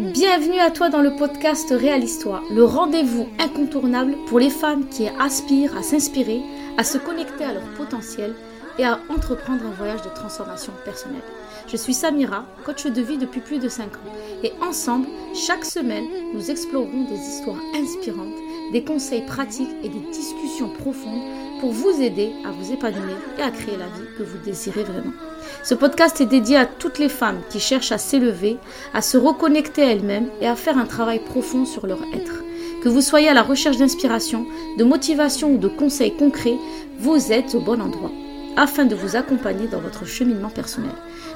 Bienvenue 0.00 0.58
à 0.58 0.72
toi 0.72 0.88
dans 0.88 1.02
le 1.02 1.14
podcast 1.14 1.68
Réalise-toi, 1.70 2.42
le 2.50 2.64
rendez-vous 2.64 3.28
incontournable 3.38 4.16
pour 4.26 4.40
les 4.40 4.50
femmes 4.50 4.88
qui 4.88 5.06
aspirent 5.20 5.76
à 5.76 5.84
s'inspirer, 5.84 6.42
à 6.76 6.82
se 6.82 6.98
connecter 6.98 7.44
à 7.44 7.52
leur 7.52 7.62
potentiel 7.76 8.34
et 8.76 8.84
à 8.84 8.98
entreprendre 9.08 9.64
un 9.64 9.70
voyage 9.70 10.02
de 10.02 10.08
transformation 10.08 10.72
personnelle. 10.84 11.22
Je 11.68 11.76
suis 11.76 11.94
Samira, 11.94 12.44
coach 12.64 12.86
de 12.86 13.00
vie 13.00 13.18
depuis 13.18 13.40
plus 13.40 13.60
de 13.60 13.68
5 13.68 13.84
ans 13.84 14.12
et 14.42 14.52
ensemble, 14.60 15.06
chaque 15.32 15.64
semaine, 15.64 16.06
nous 16.34 16.50
explorerons 16.50 17.04
des 17.04 17.14
histoires 17.14 17.62
inspirantes, 17.76 18.34
des 18.72 18.82
conseils 18.82 19.24
pratiques 19.24 19.76
et 19.84 19.88
des 19.88 20.10
discussions 20.10 20.70
profondes 20.70 21.22
pour 21.64 21.72
vous 21.72 22.02
aider 22.02 22.30
à 22.44 22.50
vous 22.50 22.74
épanouir 22.74 23.16
et 23.38 23.42
à 23.42 23.50
créer 23.50 23.78
la 23.78 23.86
vie 23.86 24.06
que 24.18 24.22
vous 24.22 24.36
désirez 24.44 24.84
vraiment. 24.84 25.14
Ce 25.62 25.74
podcast 25.74 26.20
est 26.20 26.26
dédié 26.26 26.58
à 26.58 26.66
toutes 26.66 26.98
les 26.98 27.08
femmes 27.08 27.40
qui 27.48 27.58
cherchent 27.58 27.90
à 27.90 27.96
s'élever, 27.96 28.58
à 28.92 29.00
se 29.00 29.16
reconnecter 29.16 29.82
à 29.82 29.92
elles-mêmes 29.92 30.28
et 30.42 30.46
à 30.46 30.56
faire 30.56 30.76
un 30.76 30.84
travail 30.84 31.20
profond 31.20 31.64
sur 31.64 31.86
leur 31.86 32.00
être. 32.12 32.42
Que 32.82 32.90
vous 32.90 33.00
soyez 33.00 33.30
à 33.30 33.32
la 33.32 33.40
recherche 33.40 33.78
d'inspiration, 33.78 34.44
de 34.76 34.84
motivation 34.84 35.54
ou 35.54 35.56
de 35.56 35.68
conseils 35.68 36.14
concrets, 36.14 36.58
vous 36.98 37.32
êtes 37.32 37.54
au 37.54 37.60
bon 37.60 37.80
endroit 37.80 38.12
afin 38.58 38.84
de 38.84 38.94
vous 38.94 39.16
accompagner 39.16 39.66
dans 39.66 39.80
votre 39.80 40.04
cheminement 40.04 40.50
personnel. 40.50 40.92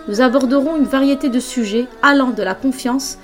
Nous 0.08 0.20
aborderons 0.20 0.76
une 0.76 0.84
variété 0.84 1.30
de 1.30 1.40
sujets 1.40 1.86
allant 2.02 2.32
de 2.32 2.42
la 2.42 2.54
confiance 2.54 3.16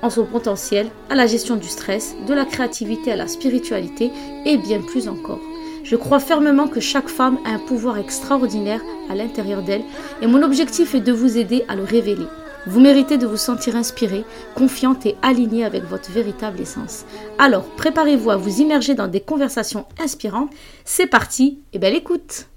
en 0.00 0.08
son 0.08 0.24
potentiel 0.24 0.88
à 1.10 1.16
la 1.16 1.26
gestion 1.26 1.56
du 1.56 1.68
stress, 1.68 2.16
de 2.26 2.32
la 2.32 2.46
créativité 2.46 3.12
à 3.12 3.16
la 3.16 3.28
spiritualité 3.28 4.10
et 4.46 4.56
bien 4.56 4.80
plus 4.80 5.06
encore. 5.06 5.40
Je 5.86 5.94
crois 5.94 6.18
fermement 6.18 6.66
que 6.66 6.80
chaque 6.80 7.08
femme 7.08 7.38
a 7.44 7.50
un 7.50 7.58
pouvoir 7.60 7.96
extraordinaire 7.96 8.80
à 9.08 9.14
l'intérieur 9.14 9.62
d'elle 9.62 9.84
et 10.20 10.26
mon 10.26 10.42
objectif 10.42 10.96
est 10.96 11.00
de 11.00 11.12
vous 11.12 11.38
aider 11.38 11.64
à 11.68 11.76
le 11.76 11.84
révéler. 11.84 12.26
Vous 12.66 12.80
méritez 12.80 13.18
de 13.18 13.26
vous 13.28 13.36
sentir 13.36 13.76
inspirée, 13.76 14.24
confiante 14.56 15.06
et 15.06 15.14
alignée 15.22 15.64
avec 15.64 15.84
votre 15.84 16.10
véritable 16.10 16.60
essence. 16.60 17.04
Alors, 17.38 17.62
préparez-vous 17.76 18.30
à 18.30 18.36
vous 18.36 18.60
immerger 18.60 18.96
dans 18.96 19.06
des 19.06 19.20
conversations 19.20 19.86
inspirantes. 20.00 20.50
C'est 20.84 21.06
parti 21.06 21.60
et 21.72 21.78
belle 21.78 21.94
écoute 21.94 22.48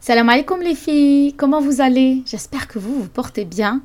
Salam 0.00 0.30
alaikum 0.30 0.62
les 0.62 0.74
filles, 0.74 1.34
comment 1.34 1.60
vous 1.60 1.82
allez? 1.82 2.22
J'espère 2.24 2.66
que 2.66 2.78
vous 2.78 2.94
vous 2.94 3.08
portez 3.08 3.44
bien. 3.44 3.82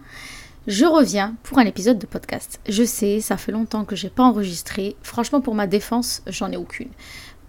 Je 0.68 0.86
reviens 0.86 1.36
pour 1.44 1.58
un 1.58 1.66
épisode 1.66 1.98
de 1.98 2.06
podcast. 2.06 2.60
Je 2.70 2.84
sais, 2.84 3.22
ça 3.22 3.38
fait 3.38 3.52
longtemps 3.52 3.86
que 3.86 3.96
j'ai 3.96 4.10
pas 4.10 4.24
enregistré. 4.24 4.96
Franchement, 5.02 5.42
pour 5.42 5.56
ma 5.56 5.66
défense, 5.66 6.22
j'en 6.28 6.52
ai 6.52 6.58
aucune. 6.58 6.90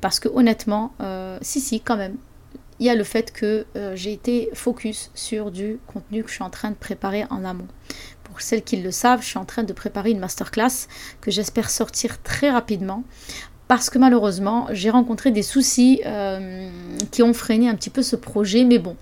Parce 0.01 0.21
que 0.21 0.29
honnêtement, 0.29 0.93
euh, 1.01 1.39
si, 1.43 1.61
si, 1.61 1.81
quand 1.81 1.97
même, 1.97 2.17
il 2.79 2.87
y 2.87 2.91
a 2.91 2.95
le 2.95 3.05
fait 3.05 3.33
que 3.33 3.67
euh, 3.77 3.95
j'ai 3.95 4.13
été 4.13 4.49
focus 4.55 5.11
sur 5.15 5.51
du 5.51 5.79
contenu 5.87 6.23
que 6.23 6.31
je 6.31 6.35
suis 6.35 6.45
en 6.45 6.51
train 6.51 6.71
de 6.71 6.77
préparer 6.77 7.25
en 7.29 7.45
amont. 7.45 7.69
Pour 8.25 8.41
celles 8.41 8.63
qui 8.63 8.77
le 8.77 8.91
savent, 8.91 9.21
je 9.23 9.27
suis 9.27 9.39
en 9.39 9.45
train 9.45 9.65
de 9.65 9.73
préparer 9.73 10.13
une 10.13 10.19
masterclass 10.19 10.89
que 11.21 11.31
j'espère 11.31 11.69
sortir 11.69 12.23
très 12.23 12.51
rapidement 12.51 13.05
parce 13.71 13.89
que 13.89 13.99
malheureusement, 13.99 14.67
j'ai 14.73 14.91
rencontré 14.91 15.31
des 15.31 15.45
soucis 15.45 16.01
euh, 16.05 16.69
qui 17.13 17.23
ont 17.23 17.33
freiné 17.33 17.69
un 17.69 17.77
petit 17.77 17.89
peu 17.89 18.03
ce 18.03 18.17
projet. 18.17 18.65
Mais 18.65 18.79
bon, 18.79 18.97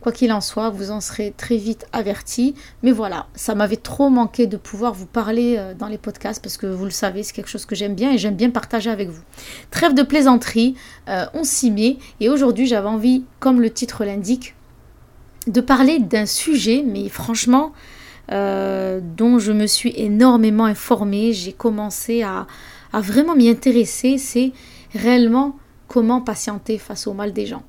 Quoi 0.00 0.12
qu'il 0.12 0.32
en 0.32 0.40
soit, 0.40 0.70
vous 0.70 0.90
en 0.90 1.00
serez 1.00 1.34
très 1.36 1.56
vite 1.56 1.86
avertis. 1.92 2.54
Mais 2.82 2.90
voilà, 2.90 3.26
ça 3.34 3.54
m'avait 3.54 3.76
trop 3.76 4.08
manqué 4.08 4.46
de 4.46 4.56
pouvoir 4.56 4.94
vous 4.94 5.06
parler 5.06 5.56
euh, 5.58 5.74
dans 5.74 5.88
les 5.88 5.98
podcasts 5.98 6.42
parce 6.42 6.56
que 6.56 6.66
vous 6.66 6.84
le 6.84 6.90
savez, 6.90 7.22
c'est 7.22 7.34
quelque 7.34 7.50
chose 7.50 7.66
que 7.66 7.74
j'aime 7.74 7.94
bien 7.94 8.10
et 8.12 8.18
j'aime 8.18 8.36
bien 8.36 8.50
partager 8.50 8.90
avec 8.90 9.10
vous. 9.10 9.22
Trêve 9.70 9.94
de 9.94 10.02
plaisanterie, 10.02 10.74
euh, 11.08 11.26
on 11.34 11.44
s'y 11.44 11.70
met. 11.70 11.98
Et 12.20 12.30
aujourd'hui, 12.30 12.66
j'avais 12.66 12.88
envie, 12.88 13.24
comme 13.40 13.60
le 13.60 13.70
titre 13.70 14.04
l'indique, 14.04 14.54
de 15.46 15.60
parler 15.60 15.98
d'un 15.98 16.26
sujet, 16.26 16.82
mais 16.86 17.08
franchement, 17.08 17.72
euh, 18.32 19.00
dont 19.02 19.38
je 19.38 19.52
me 19.52 19.66
suis 19.66 19.92
énormément 19.96 20.64
informée. 20.64 21.34
J'ai 21.34 21.52
commencé 21.52 22.22
à 22.22 22.46
vraiment 22.94 23.34
m'y 23.34 23.50
intéresser. 23.50 24.16
C'est 24.16 24.52
réellement 24.94 25.56
comment 25.88 26.22
patienter 26.22 26.78
face 26.78 27.06
au 27.06 27.12
mal 27.12 27.32
des 27.32 27.44
gens. 27.46 27.64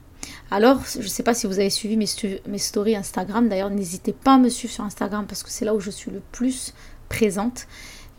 Alors, 0.54 0.82
je 0.94 1.00
ne 1.00 1.08
sais 1.08 1.24
pas 1.24 1.34
si 1.34 1.48
vous 1.48 1.60
avez 1.60 1.70
suivi 1.70 1.96
mes, 1.96 2.58
stories 2.58 2.98
Instagram. 2.98 3.48
D'ailleurs, 3.48 3.70
n'hésitez 3.70 4.12
pas 4.12 4.34
à 4.34 4.38
me 4.38 4.50
suivre 4.50 4.74
sur 4.74 4.84
Instagram 4.84 5.26
parce 5.26 5.44
que 5.44 5.50
c'est 5.50 5.64
là 5.64 5.74
où 5.74 5.80
je 5.80 5.90
suis 5.90 6.12
le 6.12 6.22
plus 6.34 6.74
présente. 7.08 7.68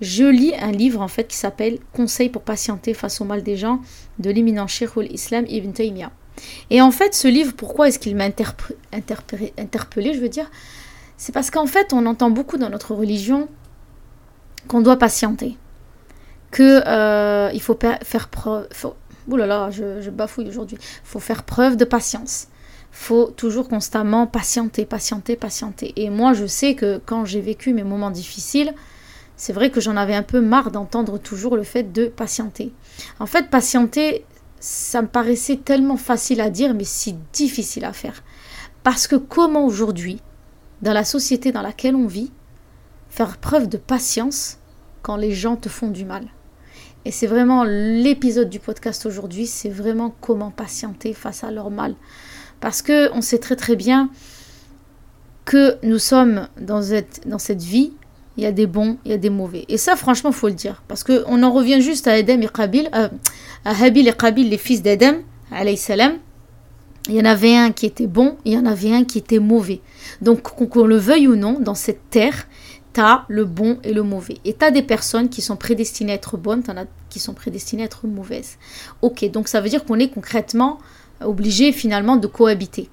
Je 0.01 0.25
lis 0.25 0.55
un 0.55 0.73
livre 0.73 1.03
en 1.03 1.09
fait 1.09 1.29
qui 1.29 1.37
s'appelle 1.37 1.79
Conseils 1.93 2.31
pour 2.31 2.41
patienter 2.41 2.95
face 2.95 3.21
au 3.21 3.25
mal 3.25 3.43
des 3.43 3.59
gens 3.59 3.81
de 4.19 4.31
l'éminent 4.31 4.67
Sheikhul 4.67 5.13
Islam 5.13 5.45
Ibn 5.47 5.73
Taymiyyah. 5.73 6.11
Et 6.71 6.81
en 6.81 6.91
fait, 6.91 7.15
ce 7.15 7.29
livre, 7.29 7.53
pourquoi 7.55 7.89
est-ce 7.89 7.99
qu'il 7.99 8.17
m'a 8.17 8.25
interpellé, 8.25 10.15
je 10.15 10.21
veux 10.21 10.31
dire? 10.31 10.51
C'est 11.19 11.33
parce 11.33 11.51
qu'en 11.51 11.67
fait, 11.67 11.93
on 11.93 12.07
entend 12.07 12.31
beaucoup 12.31 12.57
dans 12.57 12.71
notre 12.71 12.95
religion 12.95 13.49
qu'on 14.69 14.81
doit 14.81 14.97
patienter, 14.97 15.57
que 16.51 16.83
euh, 16.87 17.57
faut 17.61 17.79
faire 18.03 18.29
preuve, 18.29 18.67
Ouh 19.29 19.37
là 19.37 19.47
là, 19.47 19.71
je, 19.71 20.11
bafouille 20.11 20.49
aujourd'hui. 20.49 20.79
Faut 21.05 21.21
faire 21.21 21.45
preuve 21.45 21.77
de 21.77 21.85
patience. 21.85 22.49
faut 22.91 23.27
toujours 23.27 23.69
constamment 23.69 24.27
patienter, 24.27 24.85
patienter, 24.85 25.37
patienter. 25.37 25.93
Et 25.97 26.11
moi, 26.11 26.35
je 26.35 26.47
sais 26.47 26.75
que 26.75 27.01
quand 27.07 27.25
j'ai 27.25 27.41
vécu 27.41 27.73
mes 27.73 27.85
moments 27.85 28.11
difficiles, 28.11 28.75
c'est 29.37 29.53
vrai 29.53 29.71
que 29.71 29.81
j'en 29.81 29.97
avais 29.97 30.15
un 30.15 30.23
peu 30.23 30.41
marre 30.41 30.71
d'entendre 30.71 31.19
toujours 31.19 31.57
le 31.57 31.63
fait 31.63 31.85
de 31.93 32.07
patienter. 32.07 32.73
En 33.19 33.27
fait, 33.27 33.49
patienter, 33.49 34.25
ça 34.61 35.03
me 35.03 35.09
paraissait 35.09 35.57
tellement 35.57 35.97
facile 35.97 36.41
à 36.41 36.51
dire, 36.51 36.75
mais 36.75 36.85
si 36.85 37.17
difficile 37.33 37.85
à 37.85 37.93
faire. 37.93 38.23
Parce 38.83 39.07
que 39.07 39.17
comment 39.17 39.65
aujourd'hui, 39.65 40.21
dans 40.83 40.93
la 40.93 41.05
société 41.05 41.51
dans 41.51 41.63
laquelle 41.63 41.97
on 41.97 42.07
vit, 42.07 42.31
faire 43.09 43.39
preuve 43.39 43.69
de 43.69 43.79
patience 43.79 44.59
quand 45.03 45.17
les 45.17 45.33
gens 45.33 45.57
te 45.57 45.69
font 45.69 45.89
du 45.89 46.05
mal? 46.05 46.27
Et 47.05 47.11
c'est 47.11 47.27
vraiment 47.27 47.65
l'épisode 47.65 48.49
du 48.49 48.61
podcast 48.61 49.07
aujourd'hui, 49.07 49.47
c'est 49.47 49.69
vraiment 49.69 50.15
comment 50.21 50.51
patienter 50.51 51.15
face 51.15 51.43
à 51.43 51.51
leur 51.51 51.71
mal. 51.71 51.95
Parce 52.61 52.83
que 52.83 53.13
on 53.13 53.21
sait 53.21 53.39
très 53.39 53.57
très 53.57 53.75
bien 53.75 54.11
que 55.45 55.77
nous 55.83 55.99
sommes 55.99 56.49
dans 56.61 56.83
cette, 56.83 57.27
dans 57.27 57.39
vie, 57.57 57.93
il 58.37 58.45
y 58.45 58.47
a 58.47 58.53
des 58.53 58.67
bons, 58.67 58.97
il 59.05 59.11
y 59.11 59.15
a 59.15 59.19
des 59.19 59.31
mauvais. 59.31 59.65
Et 59.69 59.77
ça, 59.77 59.97
franchement, 59.97 60.33
faut 60.33 60.49
le 60.49 60.55
dire. 60.55 60.83
Parce 60.89 61.05
qu'on 61.05 61.43
en 61.43 61.53
revient 61.53 61.81
juste 61.81 62.07
à 62.07 62.13
Adam 62.13 62.41
et 62.41 62.49
Qabil, 62.49 62.89
euh, 62.95 63.09
à 63.65 63.85
Habil 63.85 64.09
et 64.09 64.13
Qabil, 64.13 64.49
les 64.49 64.59
fils 64.59 64.83
d'Adam, 64.83 65.17
salam. 65.77 66.15
Il 67.09 67.17
y 67.17 67.21
en 67.21 67.25
avait 67.25 67.57
un 67.57 67.73
qui 67.73 67.87
était 67.87 68.07
bon, 68.07 68.37
il 68.45 68.53
y 68.53 68.57
en 68.57 68.65
avait 68.65 68.93
un 68.93 69.05
qui 69.05 69.19
était 69.19 69.41
mauvais. 69.41 69.81
Donc, 70.21 70.43
qu'on 70.43 70.87
le 70.87 70.97
veuille 70.97 71.27
ou 71.27 71.35
non, 71.35 71.59
dans 71.59 71.75
cette 71.75 72.11
terre, 72.11 72.47
T'as 72.93 73.25
le 73.29 73.45
bon 73.45 73.79
et 73.85 73.95
le 73.95 74.03
mauvais. 74.03 74.37
Et 74.45 74.55
tu 74.55 74.65
as 74.65 74.71
des 74.71 74.83
personnes 74.83 75.31
qui 75.31 75.41
sont 75.41 75.57
prédestinées 75.57 76.13
à 76.13 76.17
être 76.17 76.37
bonnes, 76.37 76.63
t'en 76.63 76.77
as 76.77 76.85
qui 77.09 77.21
sont 77.21 77.33
prédestinées 77.33 77.83
à 77.83 77.87
être 77.87 78.07
mauvaises. 78.07 78.59
Ok, 79.01 79.31
donc 79.31 79.49
ça 79.49 79.61
veut 79.61 79.71
dire 79.71 79.85
qu'on 79.85 79.99
est 79.99 80.11
concrètement 80.11 80.79
obligé 81.21 81.73
finalement 81.73 82.17
de 82.17 82.27
cohabiter. 82.27 82.91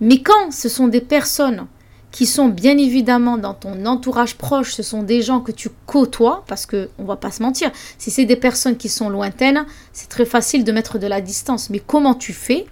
Mais 0.00 0.20
quand 0.20 0.52
ce 0.52 0.68
sont 0.68 0.88
des 0.88 1.00
personnes 1.00 1.66
qui 2.10 2.26
sont 2.26 2.48
bien 2.48 2.76
évidemment 2.78 3.38
dans 3.38 3.54
ton 3.54 3.86
entourage 3.86 4.36
proche, 4.36 4.74
ce 4.74 4.82
sont 4.82 5.02
des 5.02 5.22
gens 5.22 5.40
que 5.40 5.52
tu 5.52 5.68
côtoies, 5.86 6.44
parce 6.46 6.66
que 6.66 6.90
on 6.98 7.04
va 7.04 7.16
pas 7.16 7.30
se 7.30 7.42
mentir, 7.42 7.72
si 7.98 8.10
c'est 8.10 8.24
des 8.24 8.36
personnes 8.36 8.76
qui 8.76 8.88
sont 8.88 9.08
lointaines, 9.08 9.66
c'est 9.92 10.08
très 10.08 10.26
facile 10.26 10.64
de 10.64 10.72
mettre 10.72 10.98
de 10.98 11.06
la 11.06 11.20
distance. 11.20 11.70
Mais 11.70 11.80
comment 11.80 12.14
tu 12.14 12.32
fais 12.32 12.66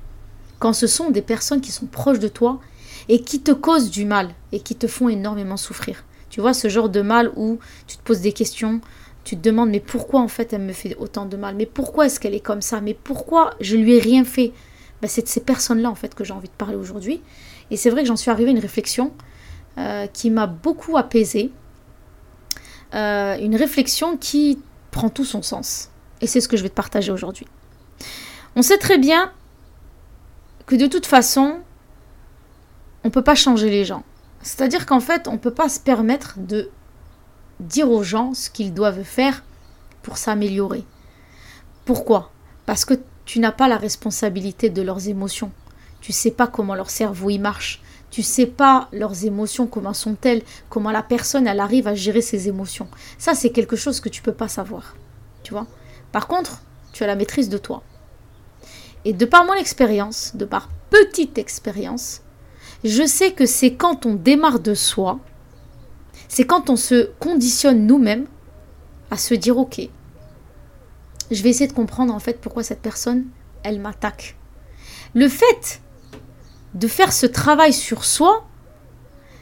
quand 0.58 0.72
ce 0.72 0.86
sont 0.86 1.10
des 1.10 1.22
personnes 1.22 1.60
qui 1.60 1.72
sont 1.72 1.86
proches 1.86 2.20
de 2.20 2.28
toi 2.28 2.60
et 3.08 3.22
qui 3.22 3.40
te 3.40 3.52
causent 3.52 3.90
du 3.90 4.04
mal 4.04 4.30
et 4.52 4.60
qui 4.60 4.76
te 4.76 4.86
font 4.86 5.08
énormément 5.08 5.56
souffrir? 5.56 6.04
Tu 6.32 6.40
vois, 6.40 6.54
ce 6.54 6.68
genre 6.68 6.88
de 6.88 7.02
mal 7.02 7.30
où 7.36 7.58
tu 7.86 7.98
te 7.98 8.02
poses 8.02 8.22
des 8.22 8.32
questions, 8.32 8.80
tu 9.22 9.36
te 9.36 9.42
demandes 9.42 9.68
mais 9.68 9.80
pourquoi 9.80 10.20
en 10.22 10.28
fait 10.28 10.54
elle 10.54 10.62
me 10.62 10.72
fait 10.72 10.96
autant 10.96 11.26
de 11.26 11.36
mal? 11.36 11.54
Mais 11.54 11.66
pourquoi 11.66 12.06
est-ce 12.06 12.18
qu'elle 12.18 12.34
est 12.34 12.40
comme 12.40 12.62
ça? 12.62 12.80
Mais 12.80 12.94
pourquoi 12.94 13.50
je 13.60 13.76
lui 13.76 13.96
ai 13.96 14.00
rien 14.00 14.24
fait? 14.24 14.52
Ben, 15.02 15.08
C'est 15.08 15.20
de 15.20 15.28
ces 15.28 15.40
personnes-là 15.40 15.90
en 15.90 15.94
fait 15.94 16.14
que 16.14 16.24
j'ai 16.24 16.32
envie 16.32 16.48
de 16.48 16.54
parler 16.54 16.76
aujourd'hui. 16.76 17.20
Et 17.70 17.76
c'est 17.76 17.90
vrai 17.90 18.00
que 18.00 18.08
j'en 18.08 18.16
suis 18.16 18.30
arrivée 18.30 18.48
à 18.48 18.52
une 18.52 18.60
réflexion 18.60 19.12
euh, 19.76 20.06
qui 20.06 20.30
m'a 20.30 20.46
beaucoup 20.46 20.96
apaisée. 20.96 21.50
Euh, 22.94 23.36
une 23.36 23.54
réflexion 23.54 24.16
qui 24.16 24.58
prend 24.90 25.10
tout 25.10 25.26
son 25.26 25.42
sens. 25.42 25.90
Et 26.22 26.26
c'est 26.26 26.40
ce 26.40 26.48
que 26.48 26.56
je 26.56 26.62
vais 26.62 26.70
te 26.70 26.74
partager 26.74 27.12
aujourd'hui. 27.12 27.46
On 28.56 28.62
sait 28.62 28.78
très 28.78 28.96
bien 28.96 29.30
que 30.64 30.76
de 30.76 30.86
toute 30.86 31.04
façon, 31.04 31.60
on 33.04 33.08
ne 33.08 33.12
peut 33.12 33.22
pas 33.22 33.34
changer 33.34 33.68
les 33.68 33.84
gens. 33.84 34.02
C'est-à-dire 34.42 34.86
qu'en 34.86 35.00
fait, 35.00 35.28
on 35.28 35.32
ne 35.32 35.38
peut 35.38 35.54
pas 35.54 35.68
se 35.68 35.80
permettre 35.80 36.34
de 36.38 36.70
dire 37.60 37.90
aux 37.90 38.02
gens 38.02 38.34
ce 38.34 38.50
qu'ils 38.50 38.74
doivent 38.74 39.04
faire 39.04 39.44
pour 40.02 40.16
s'améliorer. 40.16 40.84
Pourquoi? 41.84 42.32
Parce 42.66 42.84
que 42.84 42.94
tu 43.24 43.38
n'as 43.38 43.52
pas 43.52 43.68
la 43.68 43.76
responsabilité 43.76 44.68
de 44.68 44.82
leurs 44.82 45.08
émotions. 45.08 45.52
Tu 46.00 46.12
sais 46.12 46.32
pas 46.32 46.48
comment 46.48 46.74
leur 46.74 46.90
cerveau 46.90 47.30
y 47.30 47.38
marche. 47.38 47.80
Tu 48.10 48.22
sais 48.22 48.46
pas 48.46 48.88
leurs 48.92 49.24
émotions, 49.24 49.66
comment 49.66 49.94
sont-elles, 49.94 50.42
comment 50.68 50.90
la 50.90 51.02
personne 51.02 51.46
elle 51.46 51.60
arrive 51.60 51.88
à 51.88 51.94
gérer 51.94 52.20
ses 52.20 52.48
émotions. 52.48 52.88
Ça 53.16 53.34
c'est 53.34 53.50
quelque 53.50 53.76
chose 53.76 54.00
que 54.00 54.10
tu 54.10 54.20
peux 54.20 54.34
pas 54.34 54.48
savoir. 54.48 54.96
Tu 55.44 55.52
vois? 55.52 55.66
Par 56.10 56.26
contre, 56.26 56.60
tu 56.92 57.04
as 57.04 57.06
la 57.06 57.16
maîtrise 57.16 57.48
de 57.48 57.56
toi. 57.56 57.82
Et 59.04 59.12
de 59.12 59.24
par 59.24 59.44
mon 59.46 59.54
expérience, 59.54 60.36
de 60.36 60.44
par 60.44 60.68
petite 60.90 61.38
expérience, 61.38 62.20
je 62.84 63.06
sais 63.06 63.32
que 63.32 63.46
c'est 63.46 63.74
quand 63.74 64.06
on 64.06 64.14
démarre 64.14 64.60
de 64.60 64.74
soi, 64.74 65.20
C'est 66.28 66.46
quand 66.46 66.70
on 66.70 66.76
se 66.76 67.10
conditionne 67.20 67.86
nous-mêmes 67.86 68.26
à 69.10 69.18
se 69.18 69.34
dire 69.34 69.58
ok, 69.58 69.82
je 71.30 71.42
vais 71.42 71.50
essayer 71.50 71.68
de 71.68 71.74
comprendre 71.74 72.14
en 72.14 72.18
fait 72.18 72.40
pourquoi 72.40 72.62
cette 72.62 72.80
personne, 72.80 73.26
elle 73.62 73.80
m'attaque. 73.80 74.36
Le 75.14 75.28
fait 75.28 75.82
de 76.74 76.88
faire 76.88 77.12
ce 77.12 77.26
travail 77.26 77.74
sur 77.74 78.04
soi, 78.06 78.46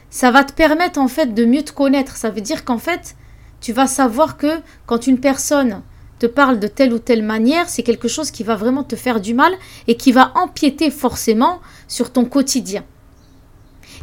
ça 0.09 0.31
va 0.31 0.43
te 0.43 0.51
permettre 0.51 0.99
en 0.99 1.07
fait 1.07 1.33
de 1.33 1.45
mieux 1.45 1.63
te 1.63 1.71
connaître. 1.71 2.17
Ça 2.17 2.29
veut 2.29 2.41
dire 2.41 2.65
qu'en 2.65 2.77
fait, 2.77 3.15
tu 3.61 3.71
vas 3.71 3.87
savoir 3.87 4.35
que 4.35 4.59
quand 4.85 5.07
une 5.07 5.19
personne 5.19 5.81
te 6.19 6.25
parle 6.25 6.59
de 6.59 6.67
telle 6.67 6.93
ou 6.93 6.99
telle 6.99 7.23
manière, 7.23 7.69
c'est 7.69 7.83
quelque 7.83 8.09
chose 8.09 8.31
qui 8.31 8.43
va 8.43 8.55
vraiment 8.55 8.83
te 8.83 8.97
faire 8.97 9.21
du 9.21 9.33
mal 9.33 9.53
et 9.87 9.95
qui 9.95 10.11
va 10.11 10.33
empiéter 10.35 10.91
forcément 10.91 11.61
sur 11.87 12.11
ton 12.11 12.25
quotidien. 12.25 12.83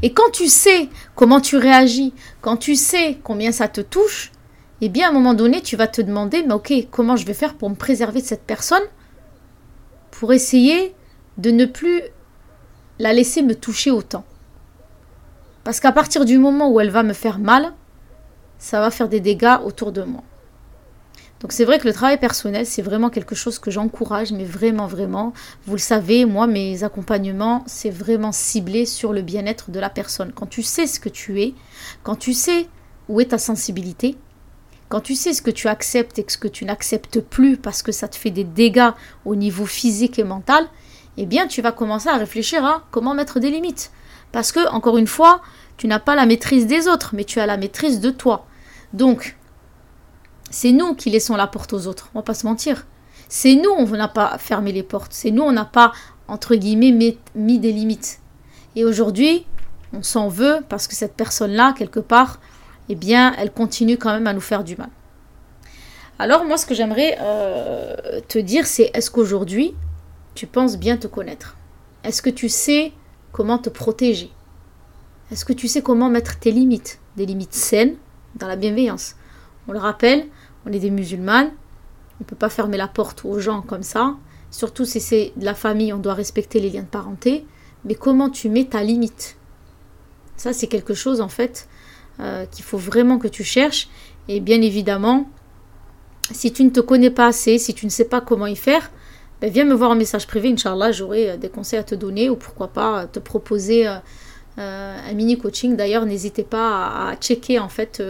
Et 0.02 0.12
quand 0.12 0.30
tu 0.32 0.46
sais 0.46 0.88
comment 1.14 1.40
tu 1.40 1.56
réagis, 1.56 2.12
quand 2.40 2.56
tu 2.56 2.76
sais 2.76 3.18
combien 3.22 3.52
ça 3.52 3.68
te 3.68 3.80
touche, 3.80 4.30
eh 4.80 4.88
bien 4.88 5.08
à 5.08 5.10
un 5.10 5.12
moment 5.12 5.34
donné, 5.34 5.60
tu 5.60 5.76
vas 5.76 5.88
te 5.88 6.00
demander, 6.00 6.44
mais 6.44 6.54
ok, 6.54 6.72
comment 6.90 7.16
je 7.16 7.26
vais 7.26 7.34
faire 7.34 7.54
pour 7.54 7.68
me 7.68 7.74
préserver 7.74 8.20
de 8.20 8.26
cette 8.26 8.44
personne 8.44 8.82
Pour 10.12 10.32
essayer 10.32 10.94
de 11.36 11.50
ne 11.50 11.64
plus 11.64 12.02
la 12.98 13.12
laisser 13.12 13.42
me 13.42 13.54
toucher 13.54 13.90
autant? 13.90 14.24
Parce 15.64 15.80
qu'à 15.80 15.92
partir 15.92 16.24
du 16.24 16.38
moment 16.38 16.70
où 16.70 16.80
elle 16.80 16.90
va 16.90 17.02
me 17.02 17.12
faire 17.12 17.38
mal, 17.38 17.72
ça 18.58 18.80
va 18.80 18.90
faire 18.90 19.08
des 19.08 19.20
dégâts 19.20 19.58
autour 19.64 19.92
de 19.92 20.02
moi. 20.02 20.22
Donc 21.40 21.52
c'est 21.52 21.64
vrai 21.64 21.79
que 21.79 21.87
le 21.87 21.93
travail 21.93 22.19
personnel, 22.19 22.67
c'est 22.67 22.82
vraiment 22.82 23.11
quelque 23.11 23.35
chose 23.35 23.58
que 23.58 23.70
j'encourage, 23.70 24.32
mais 24.32 24.44
vraiment, 24.44 24.87
vraiment. 24.87 25.32
Vous 25.67 25.75
le 25.75 25.81
savez, 25.81 26.25
moi, 26.25 26.46
mes 26.46 26.82
accompagnements, 26.82 27.62
c'est 27.67 27.90
vraiment 27.90 28.32
ciblé 28.32 28.87
sur 28.87 29.12
le 29.12 29.23
bien-être 29.23 29.70
de 29.70 29.79
la 29.79 29.88
personne. 29.88 30.32
Quand 30.35 30.46
tu 30.46 30.62
sais 30.62 30.87
ce 30.87 30.99
que 30.99 31.08
tu 31.08 31.40
es, 31.40 31.55
quand 32.02 32.17
tu 32.17 32.32
sais 32.32 32.69
où 33.08 33.20
est 33.20 33.26
ta 33.26 33.38
sensibilité, 33.38 34.17
quand 34.88 35.00
tu 35.00 35.14
sais 35.14 35.32
ce 35.32 35.43
que 35.43 35.50
tu 35.50 35.69
acceptes 35.69 36.19
et 36.19 36.25
ce 36.26 36.38
que 36.38 36.49
tu 36.49 36.64
n'acceptes 36.64 37.20
plus 37.20 37.56
parce 37.56 37.82
que 37.82 37.93
ça 37.93 38.08
te 38.08 38.17
fait 38.17 38.31
des 38.31 38.44
dégâts 38.44 38.91
au 39.25 39.37
niveau 39.37 39.67
physique 39.67 40.19
et 40.19 40.25
mental, 40.25 40.67
eh 41.19 41.26
bien 41.26 41.46
tu 41.46 41.62
vas 41.62 41.73
commencer 41.73 42.08
à 42.08 42.17
réfléchir 42.17 42.64
à 42.64 42.84
comment 42.91 43.14
mettre 43.14 43.38
des 43.38 43.50
limites. 43.50 43.93
Parce 44.32 44.52
que, 44.52 44.69
encore 44.69 44.99
une 44.99 45.06
fois, 45.06 45.41
tu 45.76 45.87
n'as 45.87 45.99
pas 45.99 46.14
la 46.14 46.26
maîtrise 46.26 46.67
des 46.67 46.88
autres, 46.88 47.11
mais 47.14 47.25
tu 47.25 47.41
as 47.41 47.46
la 47.46 47.56
maîtrise 47.56 48.00
de 48.00 48.11
toi. 48.11 48.46
Donc, 48.93 49.38
c'est 50.50 50.72
nous 50.72 50.94
qui 50.94 51.10
laissons 51.10 51.36
la 51.36 51.46
porte 51.46 51.72
aux 51.72 51.86
autres, 51.86 52.10
on 52.14 52.18
va 52.18 52.22
pas 52.22 52.34
se 52.34 52.46
mentir. 52.46 52.86
C'est 53.28 53.54
nous, 53.54 53.70
on 53.70 53.86
n'a 53.86 54.08
pas 54.08 54.38
fermé 54.38 54.72
les 54.72 54.82
portes. 54.82 55.12
C'est 55.12 55.30
nous, 55.30 55.42
on 55.42 55.52
n'a 55.52 55.66
pas, 55.66 55.92
entre 56.28 56.54
guillemets, 56.54 57.16
mis 57.34 57.58
des 57.58 57.72
limites. 57.72 58.20
Et 58.74 58.84
aujourd'hui, 58.84 59.44
on 59.92 60.02
s'en 60.02 60.28
veut 60.28 60.60
parce 60.68 60.86
que 60.86 60.94
cette 60.94 61.14
personne-là, 61.14 61.74
quelque 61.76 62.00
part, 62.00 62.40
eh 62.88 62.94
bien, 62.94 63.34
elle 63.38 63.52
continue 63.52 63.98
quand 63.98 64.12
même 64.12 64.26
à 64.26 64.32
nous 64.32 64.40
faire 64.40 64.64
du 64.64 64.76
mal. 64.76 64.88
Alors 66.18 66.44
moi, 66.44 66.56
ce 66.56 66.66
que 66.66 66.74
j'aimerais 66.74 67.16
euh, 67.20 68.20
te 68.26 68.38
dire, 68.38 68.66
c'est 68.66 68.90
est-ce 68.94 69.10
qu'aujourd'hui, 69.10 69.74
tu 70.34 70.46
penses 70.46 70.76
bien 70.76 70.96
te 70.96 71.06
connaître? 71.06 71.56
Est-ce 72.04 72.22
que 72.22 72.30
tu 72.30 72.48
sais 72.48 72.92
comment 73.32 73.58
te 73.58 73.68
protéger? 73.68 74.32
Est-ce 75.30 75.44
que 75.44 75.52
tu 75.52 75.68
sais 75.68 75.82
comment 75.82 76.08
mettre 76.08 76.38
tes 76.38 76.50
limites? 76.50 76.98
Des 77.16 77.26
limites 77.26 77.54
saines 77.54 77.96
dans 78.36 78.48
la 78.48 78.56
bienveillance. 78.56 79.14
On 79.68 79.72
le 79.72 79.78
rappelle, 79.78 80.26
on 80.69 80.73
est 80.73 80.79
des 80.79 80.91
musulmanes, 80.91 81.50
on 82.20 82.25
ne 82.25 82.25
peut 82.25 82.37
pas 82.37 82.49
fermer 82.49 82.76
la 82.76 82.88
porte 82.88 83.25
aux 83.25 83.38
gens 83.38 83.62
comme 83.62 83.82
ça. 83.82 84.17
Surtout 84.50 84.85
si 84.85 85.00
c'est 85.00 85.32
de 85.37 85.44
la 85.44 85.55
famille, 85.55 85.93
on 85.93 85.99
doit 85.99 86.15
respecter 86.15 86.61
les 86.61 86.70
liens 86.70 86.82
de 86.82 86.87
parenté. 86.87 87.47
Mais 87.85 87.94
comment 87.94 88.29
tu 88.29 88.49
mets 88.49 88.65
ta 88.65 88.82
limite? 88.82 89.37
Ça, 90.37 90.53
c'est 90.53 90.67
quelque 90.67 90.94
chose 90.94 91.20
en 91.20 91.29
fait 91.29 91.69
euh, 92.20 92.44
qu'il 92.47 92.65
faut 92.65 92.79
vraiment 92.79 93.19
que 93.19 93.29
tu 93.29 93.44
cherches. 93.44 93.88
Et 94.29 94.41
bien 94.41 94.61
évidemment, 94.61 95.29
si 96.31 96.53
tu 96.53 96.65
ne 96.65 96.70
te 96.70 96.81
connais 96.81 97.11
pas 97.11 97.26
assez, 97.26 97.59
si 97.59 97.73
tu 97.75 97.87
ne 97.87 97.91
sais 97.91 98.05
pas 98.05 98.20
comment 98.20 98.47
y 98.47 98.56
faire, 98.56 98.91
ben 99.41 99.50
viens 99.50 99.65
me 99.65 99.75
voir 99.75 99.93
en 99.93 99.94
message 99.94 100.26
privé, 100.26 100.50
Inch'Allah, 100.50 100.93
j'aurai 100.93 101.31
euh, 101.31 101.37
des 101.37 101.49
conseils 101.49 101.79
à 101.79 101.85
te 101.85 101.94
donner 101.94 102.29
ou 102.29 102.37
pourquoi 102.37 102.69
pas 102.69 103.06
te 103.06 103.20
proposer 103.20 103.87
euh, 103.87 103.99
un 104.59 105.12
mini 105.15 105.38
coaching. 105.38 105.76
D'ailleurs, 105.76 106.05
n'hésitez 106.05 106.43
pas 106.43 107.11
à, 107.11 107.17
checker 107.17 107.59
en 107.59 107.69
fait 107.69 108.03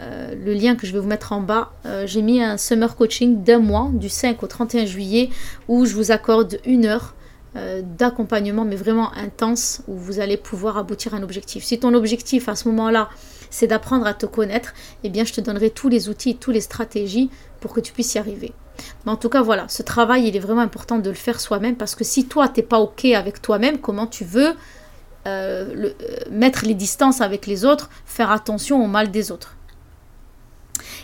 le 0.00 0.52
lien 0.54 0.76
que 0.76 0.86
je 0.86 0.92
vais 0.92 0.98
vous 0.98 1.08
mettre 1.08 1.32
en 1.32 1.40
bas. 1.40 1.72
J'ai 2.06 2.22
mis 2.22 2.42
un 2.42 2.56
summer 2.56 2.96
coaching 2.96 3.42
d'un 3.42 3.58
mois, 3.58 3.90
du 3.92 4.08
5 4.08 4.42
au 4.42 4.46
31 4.46 4.86
juillet, 4.86 5.30
où 5.68 5.84
je 5.84 5.94
vous 5.94 6.10
accorde 6.10 6.58
une 6.64 6.86
heure 6.86 7.14
euh, 7.56 7.82
d'accompagnement, 7.82 8.64
mais 8.64 8.76
vraiment 8.76 9.12
intense, 9.14 9.82
où 9.88 9.96
vous 9.96 10.20
allez 10.20 10.36
pouvoir 10.36 10.78
aboutir 10.78 11.14
à 11.14 11.16
un 11.16 11.24
objectif. 11.24 11.64
Si 11.64 11.80
ton 11.80 11.94
objectif 11.94 12.48
à 12.48 12.54
ce 12.54 12.68
moment-là, 12.68 13.08
c'est 13.50 13.66
d'apprendre 13.66 14.06
à 14.06 14.14
te 14.14 14.24
connaître, 14.24 14.72
eh 15.02 15.08
bien 15.08 15.24
je 15.24 15.32
te 15.32 15.40
donnerai 15.40 15.70
tous 15.70 15.88
les 15.88 16.08
outils, 16.08 16.36
toutes 16.36 16.54
les 16.54 16.60
stratégies 16.60 17.28
pour 17.58 17.72
que 17.72 17.80
tu 17.80 17.92
puisses 17.92 18.14
y 18.14 18.18
arriver. 18.18 18.52
Mais 19.04 19.10
en 19.10 19.16
tout 19.16 19.28
cas, 19.28 19.42
voilà, 19.42 19.66
ce 19.66 19.82
travail, 19.82 20.28
il 20.28 20.36
est 20.36 20.40
vraiment 20.40 20.60
important 20.60 21.00
de 21.00 21.08
le 21.08 21.16
faire 21.16 21.40
soi-même, 21.40 21.74
parce 21.74 21.96
que 21.96 22.04
si 22.04 22.26
toi, 22.26 22.46
t'es 22.46 22.62
pas 22.62 22.78
OK 22.78 23.04
avec 23.06 23.42
toi-même, 23.42 23.78
comment 23.78 24.06
tu 24.06 24.22
veux 24.22 24.54
euh, 25.26 25.74
euh, 25.76 25.92
mettre 26.30 26.64
les 26.64 26.74
distances 26.74 27.20
avec 27.20 27.48
les 27.48 27.64
autres, 27.64 27.90
faire 28.06 28.30
attention 28.30 28.80
au 28.80 28.86
mal 28.86 29.10
des 29.10 29.32
autres? 29.32 29.56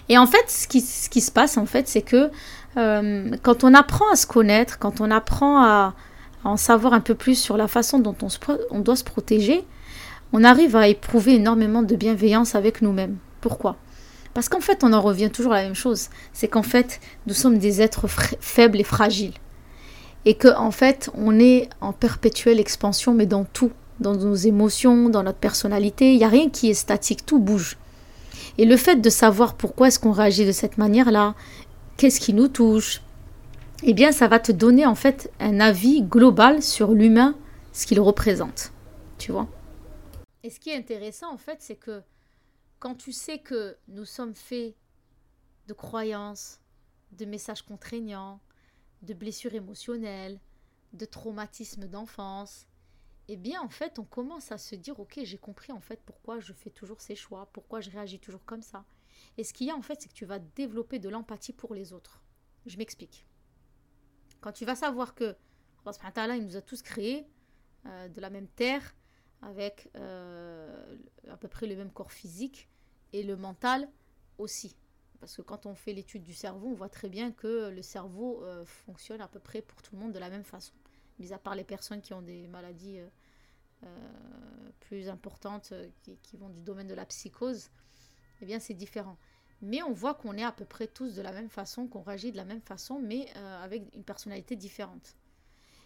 Et 0.09 0.19
en 0.19 0.27
fait, 0.27 0.45
ce 0.49 0.69
qui, 0.69 0.81
se 0.81 1.31
passe, 1.31 1.57
en 1.57 1.67
fait, 1.67 1.89
c'est 1.89 2.03
que 2.03 2.31
quand 2.75 3.65
on 3.65 3.75
apprend 3.75 4.05
à 4.13 4.17
se 4.17 4.27
connaître, 4.27 4.79
quand 4.79 5.01
on 5.01 5.11
apprend 5.11 5.63
à, 5.63 5.95
en 6.47 6.57
savoir 6.57 6.93
un 6.93 7.01
peu 7.01 7.15
plus 7.15 7.39
sur 7.39 7.57
la 7.57 7.69
façon 7.69 7.99
dont 7.99 8.17
on, 8.71 8.81
doit 8.81 8.97
se 8.97 9.05
protéger, 9.05 9.65
on 10.33 10.45
arrive 10.45 10.77
à 10.77 10.89
éprouver 10.89 11.35
énormément 11.35 11.83
de 11.83 11.97
bienveillance 11.97 12.55
avec 12.55 12.83
nous-mêmes. 12.83 13.17
Pourquoi? 13.41 13.77
Parce 14.35 14.49
qu'en 14.49 14.61
fait, 14.61 14.85
on 14.85 14.93
en 14.93 15.01
revient 15.01 15.31
toujours 15.31 15.53
à 15.53 15.57
la 15.57 15.65
même 15.65 15.75
chose. 15.75 16.09
C'est 16.33 16.49
qu'en 16.49 16.63
fait, 16.63 17.01
nous 17.27 17.35
sommes 17.35 17.59
des 17.59 17.81
êtres 17.81 18.07
faibles 18.41 18.81
et 18.81 18.85
fragiles. 18.85 19.35
Et 20.25 20.35
qu'en 20.35 20.67
en 20.67 20.71
fait, 20.71 21.11
on 21.15 21.39
est 21.39 21.69
en 21.81 21.93
perpétuelle 21.93 22.61
expansion, 22.61 23.15
mais 23.15 23.27
dans 23.27 23.45
tout. 23.45 23.73
Dans 23.99 24.15
nos 24.15 24.35
émotions, 24.35 25.09
dans 25.09 25.23
notre 25.23 25.39
personnalité. 25.39 26.13
Il 26.13 26.19
n'y 26.19 26.25
a 26.25 26.29
rien 26.29 26.51
qui 26.51 26.69
est 26.69 26.75
statique, 26.75 27.25
tout 27.25 27.39
bouge. 27.39 27.79
Et 28.59 28.65
le 28.65 28.77
fait 28.77 28.97
de 28.97 29.11
savoir 29.11 29.57
pourquoi 29.57 29.89
est-ce 29.89 29.99
qu'on 29.99 30.13
réagit 30.13 30.47
de 30.47 30.53
cette 30.53 30.79
manière-là, 30.79 31.35
qu'est-ce 31.97 32.21
qui 32.21 32.33
nous 32.33 32.49
touche, 32.49 33.03
eh 33.83 33.95
bien 33.95 34.13
ça 34.13 34.29
va 34.29 34.39
te 34.39 34.53
donner 34.53 34.87
en 34.87 34.95
fait 34.95 35.31
un 35.41 35.61
avis 35.61 36.03
global 36.03 36.63
sur 36.63 36.93
l'humain, 36.93 37.37
ce 37.73 37.87
qu'il 37.87 38.01
représente. 38.01 38.73
Tu 39.19 39.33
vois? 39.33 39.49
Et 40.43 40.51
ce 40.51 40.61
qui 40.61 40.71
est 40.71 40.77
intéressant 40.77 41.33
en 41.33 41.39
fait, 41.39 41.59
c'est 41.61 41.77
que 41.77 42.03
quand 42.79 42.95
tu 42.95 43.13
sais 43.13 43.39
que 43.39 43.77
nous 43.89 44.05
sommes 44.05 44.35
faits 44.35 44.75
de 45.67 45.73
croyances, 45.73 46.61
de 47.13 47.25
messages 47.25 47.63
contraignants, 47.63 48.41
de 49.03 49.15
blessures 49.15 49.55
émotionnelles, 49.55 50.39
de 50.93 51.05
traumatismes 51.05 51.87
d'enfance, 51.87 52.67
eh 53.29 53.37
bien 53.37 53.61
en 53.61 53.69
fait 53.69 53.99
on 53.99 54.05
commence 54.05 54.53
à 54.53 54.59
se 54.59 54.75
dire 54.75 54.99
ok 55.01 55.21
j'ai 55.23 55.39
compris 55.39 55.73
en 55.73 55.81
fait 55.81 56.01
pourquoi 56.05 56.41
je 56.41 56.53
fais 56.53 56.71
toujours 56.71 57.01
ces 57.01 57.17
choix, 57.17 57.47
pourquoi 57.53 57.81
je 57.81 57.91
réagis 57.91 58.21
toujours 58.21 58.45
comme 58.45 58.63
ça. 58.63 58.85
Et 59.39 59.45
ce 59.45 59.53
qu'il 59.53 59.67
y 59.67 59.71
a 59.71 59.77
en 59.77 59.83
fait 59.83 60.01
c'est 60.01 60.09
que 60.09 60.15
tu 60.15 60.27
vas 60.27 60.39
développer 60.39 60.99
de 60.99 61.09
l'empathie 61.09 61.53
pour 61.53 61.75
les 61.75 61.93
autres. 61.93 62.23
Je 62.67 62.79
m'explique. 62.79 63.27
Quand 64.41 64.53
tu 64.53 64.65
vas 64.65 64.77
savoir 64.77 65.15
que 65.15 65.37
Allah 66.17 66.37
il 66.37 66.45
nous 66.45 66.57
a 66.57 66.63
tous 66.63 66.83
créés 66.83 67.27
euh, 67.87 68.09
de 68.09 68.21
la 68.21 68.31
même 68.31 68.49
terre, 68.49 68.95
avec 69.43 69.91
euh, 69.97 70.97
à 71.29 71.37
peu 71.37 71.49
près 71.49 71.67
le 71.67 71.77
même 71.77 71.91
corps 71.91 72.13
physique 72.13 72.69
et 73.13 73.23
le 73.23 73.37
mental 73.37 73.89
aussi. 74.39 74.77
Parce 75.21 75.37
que 75.37 75.43
quand 75.43 75.67
on 75.67 75.75
fait 75.75 75.93
l'étude 75.93 76.23
du 76.23 76.35
cerveau, 76.35 76.69
on 76.69 76.75
voit 76.75 76.89
très 76.89 77.09
bien 77.09 77.33
que 77.33 77.71
le 77.71 77.83
cerveau 77.83 78.43
euh, 78.45 78.65
fonctionne 78.65 79.21
à 79.21 79.29
peu 79.29 79.39
près 79.39 79.63
pour 79.63 79.83
tout 79.83 79.95
le 79.95 80.01
monde 80.01 80.13
de 80.13 80.19
la 80.19 80.31
même 80.31 80.45
façon. 80.45 80.75
Mis 81.19 81.33
à 81.33 81.39
part 81.39 81.55
les 81.55 81.65
personnes 81.65 82.03
qui 82.03 82.13
ont 82.13 82.23
des 82.23 82.47
maladies 82.49 83.01
plus 84.81 85.09
importantes, 85.09 85.73
qui, 86.03 86.17
qui, 86.23 86.37
vont 86.37 86.49
du 86.49 86.61
domaine 86.61 86.87
de 86.87 86.95
la 86.95 87.07
psychose, 87.07 87.71
eh 88.41 88.47
bien 88.47 88.59
c'est 88.59 88.75
différent 88.75 89.17
mais 89.63 89.83
on 89.83 89.93
voit 89.93 90.15
qu'on 90.15 90.35
est 90.35 90.45
à 90.45 90.53
peu 90.53 90.65
près 90.65 90.87
tous 90.87 91.15
de 91.15 91.23
la 91.23 91.33
même 91.33 91.49
façon, 91.49 91.87
qu'on 91.87 92.03
réagit 92.03 92.33
de 92.33 92.37
la 92.37 92.45
même 92.45 92.61
façon, 92.61 93.01
mais 93.01 93.27
euh, 93.37 93.63
avec 93.63 93.83
une 93.95 94.05
personnalité 94.05 94.57
différente. 94.57 95.17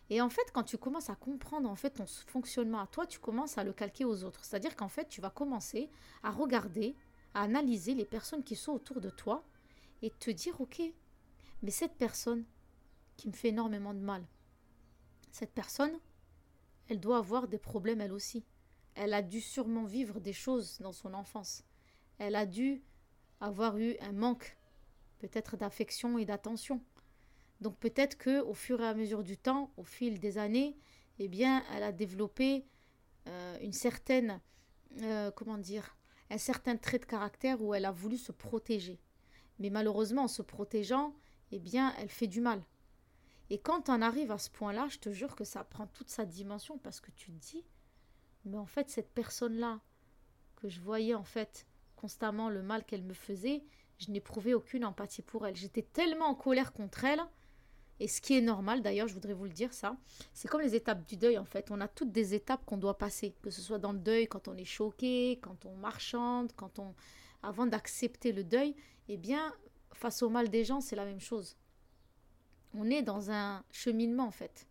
Et 0.08 0.20
en 0.20 0.28
fait, 0.28 0.50
quand 0.52 0.64
tu 0.64 0.76
commences 0.76 1.08
à 1.08 1.14
comprendre 1.14 1.70
en 1.70 1.76
fait 1.76 1.90
ton 1.90 2.06
fonctionnement 2.06 2.80
à 2.80 2.86
toi, 2.88 3.06
tu 3.06 3.20
commences 3.20 3.58
à 3.58 3.64
le 3.64 3.72
calquer 3.72 4.04
aux 4.04 4.24
autres. 4.24 4.44
C'est-à-dire 4.44 4.74
qu'en 4.74 4.88
fait, 4.88 5.08
tu 5.08 5.20
vas 5.20 5.30
commencer 5.30 5.88
à 6.24 6.32
regarder, 6.32 6.96
à 7.32 7.42
analyser 7.42 7.94
les 7.94 8.04
personnes 8.04 8.42
qui 8.42 8.56
sont 8.56 8.72
autour 8.72 9.00
de 9.00 9.10
toi 9.10 9.44
et 10.02 10.10
te 10.10 10.30
dire 10.30 10.60
ok, 10.60 10.82
mais 11.62 11.70
cette 11.70 11.94
personne 11.94 12.44
qui 13.16 13.28
me 13.28 13.32
fait 13.32 13.48
énormément 13.48 13.94
de 13.94 14.00
mal, 14.00 14.24
cette 15.32 15.52
personne, 15.52 15.98
elle 16.88 17.00
doit 17.00 17.18
avoir 17.18 17.48
des 17.48 17.58
problèmes 17.58 18.00
elle 18.00 18.12
aussi. 18.12 18.44
Elle 18.94 19.14
a 19.14 19.22
dû 19.22 19.40
sûrement 19.40 19.84
vivre 19.84 20.20
des 20.20 20.32
choses 20.32 20.78
dans 20.80 20.92
son 20.92 21.14
enfance. 21.14 21.64
Elle 22.18 22.36
a 22.36 22.46
dû 22.46 22.82
avoir 23.40 23.78
eu 23.78 23.96
un 24.00 24.12
manque 24.12 24.56
peut-être 25.18 25.56
d'affection 25.56 26.18
et 26.18 26.24
d'attention. 26.24 26.80
Donc 27.60 27.76
peut-être 27.78 28.16
que 28.16 28.40
au 28.40 28.54
fur 28.54 28.80
et 28.80 28.86
à 28.86 28.94
mesure 28.94 29.22
du 29.22 29.36
temps, 29.36 29.72
au 29.76 29.84
fil 29.84 30.18
des 30.18 30.38
années, 30.38 30.76
eh 31.18 31.28
bien, 31.28 31.62
elle 31.72 31.82
a 31.82 31.92
développé 31.92 32.64
euh, 33.26 33.58
une 33.60 33.72
certaine, 33.72 34.40
euh, 35.02 35.30
comment 35.30 35.58
dire, 35.58 35.96
un 36.30 36.38
certain 36.38 36.76
trait 36.76 36.98
de 36.98 37.04
caractère 37.04 37.60
où 37.62 37.74
elle 37.74 37.84
a 37.84 37.92
voulu 37.92 38.16
se 38.16 38.32
protéger. 38.32 38.98
Mais 39.58 39.68
malheureusement, 39.68 40.24
en 40.24 40.28
se 40.28 40.42
protégeant, 40.42 41.14
eh 41.52 41.58
bien, 41.58 41.94
elle 41.98 42.08
fait 42.08 42.26
du 42.26 42.40
mal. 42.40 42.62
Et 43.50 43.58
quand 43.58 43.88
on 43.88 44.00
arrive 44.00 44.30
à 44.30 44.38
ce 44.38 44.48
point-là, 44.48 44.86
je 44.88 44.98
te 44.98 45.10
jure 45.10 45.34
que 45.34 45.44
ça 45.44 45.64
prend 45.64 45.88
toute 45.88 46.08
sa 46.08 46.24
dimension 46.24 46.78
parce 46.78 47.00
que 47.00 47.10
tu 47.10 47.32
te 47.32 47.38
dis, 47.38 47.64
mais 48.44 48.56
en 48.56 48.66
fait, 48.66 48.88
cette 48.88 49.12
personne-là, 49.12 49.80
que 50.56 50.68
je 50.68 50.80
voyais 50.80 51.14
en 51.14 51.24
fait 51.24 51.66
constamment 51.96 52.48
le 52.48 52.62
mal 52.62 52.84
qu'elle 52.84 53.02
me 53.02 53.14
faisait, 53.14 53.64
je 53.98 54.10
n'éprouvais 54.10 54.54
aucune 54.54 54.84
empathie 54.84 55.22
pour 55.22 55.46
elle. 55.46 55.56
J'étais 55.56 55.82
tellement 55.82 56.26
en 56.26 56.34
colère 56.34 56.72
contre 56.72 57.04
elle. 57.04 57.20
Et 57.98 58.08
ce 58.08 58.22
qui 58.22 58.36
est 58.36 58.40
normal, 58.40 58.80
d'ailleurs, 58.80 59.08
je 59.08 59.14
voudrais 59.14 59.34
vous 59.34 59.44
le 59.44 59.50
dire 59.50 59.74
ça, 59.74 59.96
c'est 60.32 60.48
comme 60.48 60.62
les 60.62 60.74
étapes 60.74 61.06
du 61.06 61.16
deuil 61.18 61.36
en 61.36 61.44
fait. 61.44 61.70
On 61.70 61.82
a 61.82 61.88
toutes 61.88 62.12
des 62.12 62.32
étapes 62.32 62.64
qu'on 62.64 62.78
doit 62.78 62.96
passer, 62.96 63.34
que 63.42 63.50
ce 63.50 63.60
soit 63.60 63.78
dans 63.78 63.92
le 63.92 63.98
deuil, 63.98 64.26
quand 64.26 64.48
on 64.48 64.56
est 64.56 64.64
choqué, 64.64 65.38
quand 65.42 65.66
on 65.66 65.74
marchande, 65.76 66.52
quand 66.56 66.78
on, 66.78 66.94
avant 67.42 67.66
d'accepter 67.66 68.32
le 68.32 68.42
deuil, 68.42 68.74
eh 69.08 69.18
bien, 69.18 69.54
face 69.92 70.22
au 70.22 70.30
mal 70.30 70.48
des 70.48 70.64
gens, 70.64 70.80
c'est 70.80 70.96
la 70.96 71.04
même 71.04 71.20
chose. 71.20 71.58
On 72.74 72.90
est 72.90 73.02
dans 73.02 73.30
un 73.30 73.64
cheminement 73.70 74.26
en 74.26 74.30
fait. 74.30 74.66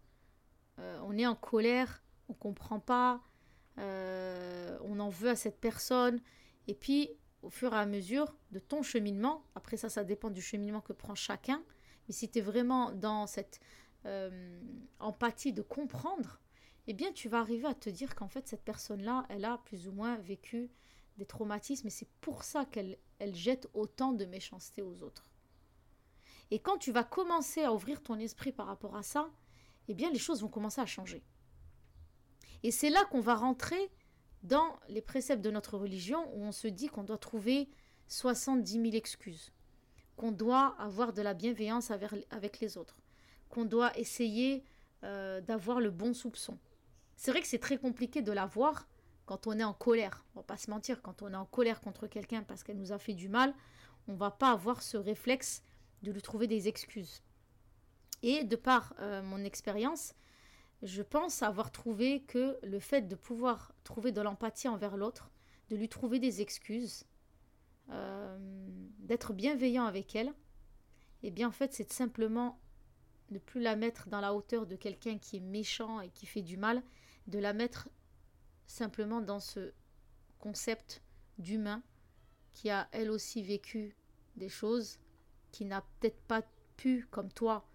Euh, 0.79 1.00
on 1.03 1.18
est 1.18 1.27
en 1.27 1.36
colère, 1.36 2.03
on 2.29 2.34
comprend 2.34 2.79
pas, 2.79 3.22
euh, 3.77 4.77
on 4.84 5.00
en 5.00 5.10
veut 5.10 5.29
à 5.29 5.36
cette 5.36 5.60
personne, 5.60 6.22
et 6.68 6.74
puis 6.74 7.10
au 7.41 7.50
fur 7.50 7.74
et 7.74 7.77
à 7.77 7.86
mesure 7.86 8.36
de 8.51 8.60
ton 8.60 8.84
cheminement, 8.84 9.44
après 9.56 9.77
ça, 9.77 9.89
ça 9.89 10.03
dépend 10.03 10.29
du 10.29 10.41
cheminement 10.41 10.82
que 10.82 10.94
prend 10.94 11.15
chacun, 11.15 11.63
mais 12.08 12.13
si 12.13 12.29
tu 12.29 12.39
es 12.39 12.41
vraiment 12.41 12.91
dans 12.91 13.27
cette 13.27 13.60
euh, 14.06 14.62
empathie 15.00 15.53
de 15.53 15.62
comprendre, 15.62 16.39
eh 16.88 16.94
bien 16.94 17.12
tu 17.12 17.29
vas 17.29 17.39
arriver 17.39 17.68
à 17.68 17.74
te 17.74 17.89
dire 17.89 18.15
qu'en 18.15 18.27
fait 18.27 18.48
cette 18.48 18.63
personne-là, 18.63 19.25
elle 19.29 19.46
a 19.46 19.60
plus 19.65 19.88
ou 19.88 19.91
moins 19.91 20.18
vécu 20.18 20.70
des 21.18 21.25
traumatismes 21.25 21.88
et 21.88 21.91
c'est 21.91 22.10
pour 22.22 22.44
ça 22.44 22.65
qu'elle 22.65 22.98
elle 23.20 23.36
jette 23.36 23.68
autant 23.74 24.13
de 24.13 24.25
méchanceté 24.25 24.82
aux 24.82 25.03
autres. 25.03 25.28
Et 26.51 26.60
quand 26.60 26.77
tu 26.77 26.91
vas 26.91 27.03
commencer 27.03 27.63
à 27.63 27.74
ouvrir 27.74 28.01
ton 28.01 28.18
esprit 28.20 28.51
par 28.51 28.68
rapport 28.68 28.96
à 28.96 29.03
ça, 29.03 29.29
eh 29.88 29.94
bien 29.94 30.10
les 30.12 30.20
choses 30.20 30.41
vont 30.41 30.48
commencer 30.48 30.82
à 30.82 30.86
changer. 30.86 31.24
Et 32.63 32.72
c'est 32.72 32.89
là 32.89 33.06
qu'on 33.06 33.22
va 33.22 33.36
rentrer 33.36 33.91
dans 34.44 34.79
les 34.88 35.01
préceptes 35.01 35.44
de 35.44 35.51
notre 35.51 35.77
religion 35.77 36.29
où 36.36 36.44
on 36.44 36.51
se 36.51 36.68
dit 36.68 36.88
qu'on 36.88 37.03
doit 37.03 37.18
trouver 37.18 37.70
70 38.08 38.72
000 38.72 38.86
excuses, 38.94 39.51
qu'on 40.15 40.32
doit 40.32 40.75
avoir 40.79 41.13
de 41.13 41.22
la 41.22 41.34
bienveillance 41.34 41.91
avec 41.91 42.60
les 42.60 42.77
autres, 42.77 42.98
qu'on 43.50 43.65
doit 43.65 43.98
essayer 43.98 44.63
euh, 45.03 45.41
d'avoir 45.41 45.79
le 45.79 45.91
bon 45.91 46.13
soupçon. 46.13 46.58
C'est 47.15 47.32
vrai 47.32 47.41
que 47.41 47.48
c'est 47.48 47.60
très 47.60 47.77
compliqué 47.77 48.22
de 48.22 48.32
l'avoir 48.32 48.88
quand 49.25 49.48
on 49.48 49.60
est 49.60 49.63
en 49.63 49.74
colère. 49.74 50.25
On 50.34 50.39
va 50.39 50.44
pas 50.44 50.58
se 50.58 50.70
mentir, 50.70 51.01
quand 51.01 51.22
on 51.22 51.32
est 51.34 51.38
en 51.38 51.46
colère 51.46 51.82
contre 51.82 52.08
quelqu'un 52.08 52.44
parce 52.44 52.63
qu'elle 52.63 52.77
nous 52.77 52.91
a 52.91 52.98
fait 52.98 53.13
du 53.13 53.29
mal, 53.29 53.53
on 54.08 54.15
va 54.15 54.32
pas 54.32 54.51
avoir 54.51 54.82
ce 54.82 54.98
réflexe 54.98 55.63
de 56.03 56.12
lui 56.12 56.22
trouver 56.22 56.48
des 56.48 56.68
excuses. 56.68 57.22
Et 58.22 58.44
de 58.44 58.56
par 58.56 58.94
euh, 59.00 59.22
mon 59.22 59.44
expérience, 59.44 60.13
je 60.82 61.01
pense 61.01 61.41
avoir 61.44 61.72
trouvé 61.72 62.22
que 62.24 62.58
le 62.63 62.79
fait 62.79 63.08
de 63.08 63.15
pouvoir 63.15 63.74
trouver 63.84 64.12
de 64.12 64.22
l'empathie 64.22 64.68
envers 64.68 64.98
l'autre, 64.98 65.32
de 65.70 65.75
lui 65.75 65.89
trouver 65.89 66.20
des 66.20 66.41
excuses, 66.41 67.06
euh, 67.89 68.38
d'être 69.00 69.34
bienveillant 69.34 69.86
avec 69.86 70.15
elle, 70.15 70.34
eh 71.24 71.32
bien 71.32 71.50
en 71.50 71.51
fait 71.51 71.74
c'est 71.74 71.91
simplement 71.91 72.60
ne 73.32 73.39
plus 73.39 73.62
la 73.62 73.75
mettre 73.75 74.08
dans 74.10 74.22
la 74.22 74.34
hauteur 74.34 74.65
de 74.65 74.75
quelqu'un 74.75 75.18
qui 75.18 75.38
est 75.38 75.41
méchant 75.41 76.01
et 76.01 76.10
qui 76.10 76.25
fait 76.25 76.41
du 76.41 76.58
mal, 76.58 76.82
de 77.27 77.39
la 77.39 77.53
mettre 77.53 77.89
simplement 78.68 79.22
dans 79.22 79.39
ce 79.39 79.74
concept 80.39 81.03
d'humain 81.38 81.84
qui 82.51 82.70
a 82.70 82.88
elle 82.91 83.12
aussi 83.12 83.44
vécu 83.44 83.96
des 84.36 84.50
choses, 84.50 85.00
qui 85.51 85.65
n'a 85.65 85.82
peut-être 86.00 86.22
pas 86.22 86.41
pu, 86.77 87.08
comme 87.12 87.32
toi, 87.32 87.65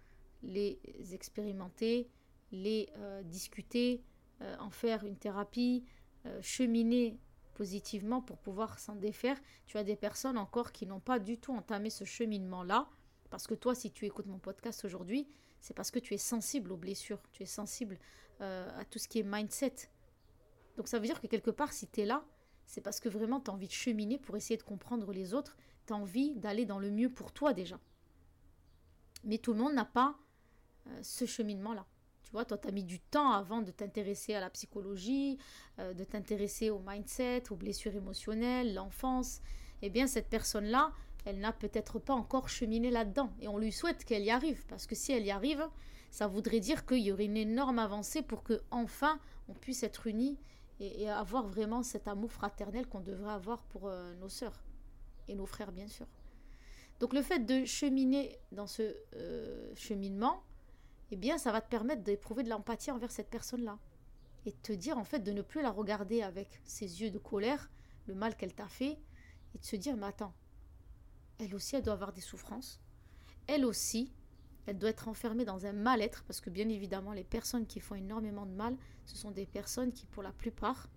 les 0.43 0.79
expérimenter, 1.13 2.09
les 2.51 2.89
euh, 2.97 3.23
discuter, 3.23 4.03
euh, 4.41 4.55
en 4.59 4.69
faire 4.69 5.05
une 5.05 5.17
thérapie, 5.17 5.85
euh, 6.25 6.39
cheminer 6.41 7.19
positivement 7.53 8.21
pour 8.21 8.37
pouvoir 8.37 8.79
s'en 8.79 8.95
défaire. 8.95 9.37
Tu 9.65 9.77
as 9.77 9.83
des 9.83 9.95
personnes 9.95 10.37
encore 10.37 10.71
qui 10.71 10.85
n'ont 10.85 10.99
pas 10.99 11.19
du 11.19 11.37
tout 11.37 11.53
entamé 11.53 11.89
ce 11.89 12.03
cheminement-là. 12.03 12.89
Parce 13.29 13.47
que 13.47 13.53
toi, 13.53 13.73
si 13.75 13.91
tu 13.91 14.05
écoutes 14.05 14.27
mon 14.27 14.39
podcast 14.39 14.85
aujourd'hui, 14.85 15.27
c'est 15.61 15.73
parce 15.73 15.89
que 15.91 15.99
tu 15.99 16.13
es 16.13 16.17
sensible 16.17 16.71
aux 16.71 16.77
blessures, 16.77 17.21
tu 17.31 17.43
es 17.43 17.47
sensible 17.47 17.97
à 18.39 18.83
tout 18.89 18.99
ce 18.99 19.07
qui 19.07 19.19
est 19.19 19.23
mindset. 19.23 19.89
Donc 20.75 20.89
ça 20.89 20.99
veut 20.99 21.05
dire 21.05 21.21
que 21.21 21.27
quelque 21.27 21.49
part, 21.49 21.71
si 21.71 21.87
tu 21.87 22.01
es 22.01 22.05
là, 22.05 22.25
c'est 22.65 22.81
parce 22.81 22.99
que 22.99 23.09
vraiment 23.09 23.39
tu 23.39 23.49
as 23.49 23.53
envie 23.53 23.67
de 23.67 23.73
cheminer 23.73 24.19
pour 24.19 24.35
essayer 24.35 24.57
de 24.57 24.63
comprendre 24.63 25.11
les 25.11 25.33
autres, 25.33 25.57
tu 25.85 25.93
envie 25.93 26.35
d'aller 26.35 26.65
dans 26.65 26.79
le 26.79 26.91
mieux 26.91 27.09
pour 27.09 27.31
toi 27.31 27.53
déjà. 27.53 27.79
Mais 29.23 29.37
tout 29.37 29.53
le 29.53 29.59
monde 29.59 29.73
n'a 29.73 29.85
pas 29.85 30.15
ce 31.01 31.25
cheminement-là. 31.25 31.85
Tu 32.25 32.31
vois, 32.31 32.43
toi, 32.43 32.57
tu 32.57 32.67
as 32.67 32.71
mis 32.71 32.83
du 32.83 32.99
temps 32.99 33.31
avant 33.31 33.61
de 33.61 33.69
t'intéresser 33.69 34.33
à 34.33 34.39
la 34.39 34.49
psychologie, 34.49 35.37
euh, 35.79 35.93
de 35.93 36.03
t'intéresser 36.03 36.71
au 36.71 36.79
mindset, 36.79 37.51
aux 37.51 37.55
blessures 37.55 37.95
émotionnelles, 37.95 38.73
l'enfance. 38.73 39.41
Eh 39.83 39.91
bien, 39.91 40.07
cette 40.07 40.27
personne-là, 40.27 40.91
elle 41.25 41.39
n'a 41.39 41.53
peut-être 41.53 41.99
pas 41.99 42.13
encore 42.13 42.49
cheminé 42.49 42.89
là-dedans. 42.89 43.31
Et 43.39 43.47
on 43.47 43.59
lui 43.59 43.71
souhaite 43.71 44.05
qu'elle 44.05 44.23
y 44.23 44.31
arrive, 44.31 44.65
parce 44.65 44.87
que 44.87 44.95
si 44.95 45.11
elle 45.11 45.25
y 45.25 45.31
arrive, 45.31 45.67
ça 46.09 46.25
voudrait 46.25 46.59
dire 46.59 46.87
qu'il 46.87 46.99
y 46.99 47.11
aurait 47.11 47.25
une 47.25 47.37
énorme 47.37 47.77
avancée 47.77 48.23
pour 48.23 48.41
que 48.43 48.61
enfin 48.71 49.19
on 49.47 49.53
puisse 49.53 49.83
être 49.83 50.07
unis 50.07 50.39
et, 50.79 51.09
avoir 51.09 51.45
vraiment 51.45 51.83
cet 51.83 52.07
amour 52.07 52.31
fraternel 52.31 52.87
qu'on 52.87 53.01
devrait 53.01 53.33
avoir 53.33 53.63
pour 53.63 53.87
euh, 53.87 54.15
nos 54.15 54.29
sœurs 54.29 54.64
et 55.27 55.35
nos 55.35 55.45
frères, 55.45 55.71
bien 55.71 55.87
sûr. 55.87 56.07
Donc 56.99 57.13
le 57.13 57.21
fait 57.21 57.39
de 57.39 57.65
cheminer 57.65 58.37
dans 58.51 58.67
ce 58.67 58.95
euh, 59.15 59.73
cheminement, 59.75 60.43
eh 61.11 61.15
bien, 61.15 61.37
ça 61.37 61.51
va 61.51 61.61
te 61.61 61.69
permettre 61.69 62.03
d'éprouver 62.03 62.43
de 62.43 62.49
l'empathie 62.49 62.91
envers 62.91 63.11
cette 63.11 63.29
personne-là. 63.29 63.77
Et 64.45 64.51
te 64.51 64.71
dire, 64.71 64.97
en 64.97 65.03
fait, 65.03 65.19
de 65.19 65.31
ne 65.31 65.41
plus 65.41 65.61
la 65.61 65.71
regarder 65.71 66.21
avec 66.21 66.61
ses 66.63 67.01
yeux 67.01 67.11
de 67.11 67.17
colère, 67.17 67.69
le 68.07 68.15
mal 68.15 68.35
qu'elle 68.35 68.53
t'a 68.53 68.67
fait, 68.67 68.97
et 69.53 69.57
de 69.57 69.65
se 69.65 69.75
dire, 69.75 69.97
mais 69.97 70.05
attends, 70.05 70.33
elle 71.39 71.53
aussi, 71.55 71.75
elle 71.75 71.83
doit 71.83 71.93
avoir 71.93 72.13
des 72.13 72.21
souffrances. 72.21 72.79
Elle 73.47 73.65
aussi, 73.65 74.13
elle 74.65 74.77
doit 74.77 74.89
être 74.89 75.07
enfermée 75.07 75.45
dans 75.45 75.65
un 75.65 75.73
mal-être, 75.73 76.23
parce 76.23 76.41
que 76.41 76.49
bien 76.49 76.69
évidemment, 76.69 77.13
les 77.13 77.23
personnes 77.23 77.65
qui 77.65 77.79
font 77.79 77.95
énormément 77.95 78.45
de 78.45 78.53
mal, 78.53 78.77
ce 79.05 79.15
sont 79.15 79.31
des 79.31 79.45
personnes 79.45 79.91
qui, 79.91 80.05
pour 80.05 80.23
la 80.23 80.31
plupart, 80.31 80.89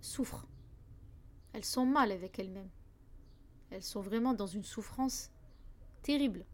souffrent. 0.00 0.48
Elles 1.56 1.64
sont 1.64 1.86
mal 1.86 2.12
avec 2.12 2.38
elles-mêmes. 2.38 2.68
Elles 3.70 3.82
sont 3.82 4.02
vraiment 4.02 4.34
dans 4.34 4.46
une 4.46 4.62
souffrance 4.62 5.30
terrible. 6.02 6.44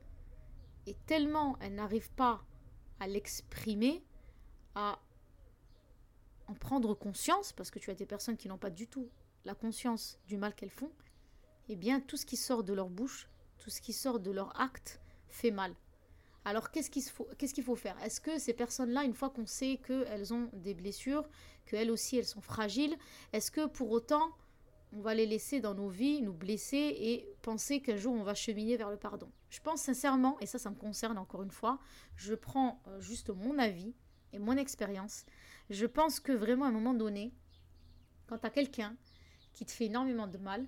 Et 0.86 0.94
tellement 1.06 1.58
elles 1.58 1.74
n'arrivent 1.74 2.12
pas 2.12 2.44
à 3.00 3.08
l'exprimer, 3.08 4.04
à 4.76 5.00
en 6.46 6.54
prendre 6.54 6.94
conscience, 6.94 7.52
parce 7.52 7.72
que 7.72 7.80
tu 7.80 7.90
as 7.90 7.96
des 7.96 8.06
personnes 8.06 8.36
qui 8.36 8.46
n'ont 8.46 8.58
pas 8.58 8.70
du 8.70 8.86
tout 8.86 9.10
la 9.44 9.56
conscience 9.56 10.20
du 10.28 10.36
mal 10.36 10.54
qu'elles 10.54 10.70
font, 10.70 10.92
eh 11.68 11.74
bien 11.74 12.00
tout 12.00 12.16
ce 12.16 12.24
qui 12.24 12.36
sort 12.36 12.62
de 12.62 12.72
leur 12.72 12.88
bouche, 12.88 13.28
tout 13.58 13.70
ce 13.70 13.80
qui 13.80 13.92
sort 13.92 14.20
de 14.20 14.30
leur 14.30 14.60
acte 14.60 15.00
fait 15.26 15.50
mal. 15.50 15.74
Alors 16.44 16.70
qu'est-ce 16.70 16.90
qu'il 16.90 17.02
faut, 17.64 17.74
faire? 17.74 18.00
Est-ce 18.04 18.20
que 18.20 18.38
ces 18.38 18.52
personnes-là, 18.52 19.02
une 19.02 19.14
fois 19.14 19.30
qu'on 19.30 19.46
sait 19.46 19.80
qu'elles 19.84 20.32
ont 20.32 20.48
des 20.52 20.74
blessures, 20.74 21.28
qu'elles 21.66 21.90
aussi 21.90 22.18
elles 22.18 22.24
sont 22.24 22.40
fragiles, 22.40 22.96
est-ce 23.32 23.50
que 23.50 23.66
pour 23.66 23.90
autant 23.90 24.30
on 24.92 25.00
va 25.00 25.14
les 25.14 25.26
laisser 25.26 25.60
dans 25.60 25.74
nos 25.74 25.88
vies, 25.88 26.20
nous 26.22 26.34
blesser 26.34 26.76
et 26.76 27.34
penser 27.42 27.80
qu'un 27.80 27.96
jour 27.96 28.12
on 28.12 28.22
va 28.22 28.34
cheminer 28.34 28.76
vers 28.76 28.90
le 28.90 28.96
pardon. 28.96 29.30
Je 29.50 29.60
pense 29.60 29.82
sincèrement, 29.82 30.38
et 30.40 30.46
ça 30.46 30.58
ça 30.58 30.70
me 30.70 30.76
concerne 30.76 31.18
encore 31.18 31.42
une 31.42 31.50
fois, 31.50 31.78
je 32.16 32.34
prends 32.34 32.82
euh, 32.88 33.00
juste 33.00 33.30
mon 33.30 33.58
avis 33.58 33.94
et 34.32 34.38
mon 34.38 34.56
expérience, 34.56 35.24
je 35.70 35.86
pense 35.86 36.20
que 36.20 36.32
vraiment 36.32 36.66
à 36.66 36.68
un 36.68 36.72
moment 36.72 36.94
donné, 36.94 37.32
quand 38.26 38.38
tu 38.38 38.46
as 38.46 38.50
quelqu'un 38.50 38.96
qui 39.52 39.64
te 39.64 39.70
fait 39.70 39.86
énormément 39.86 40.26
de 40.26 40.38
mal, 40.38 40.66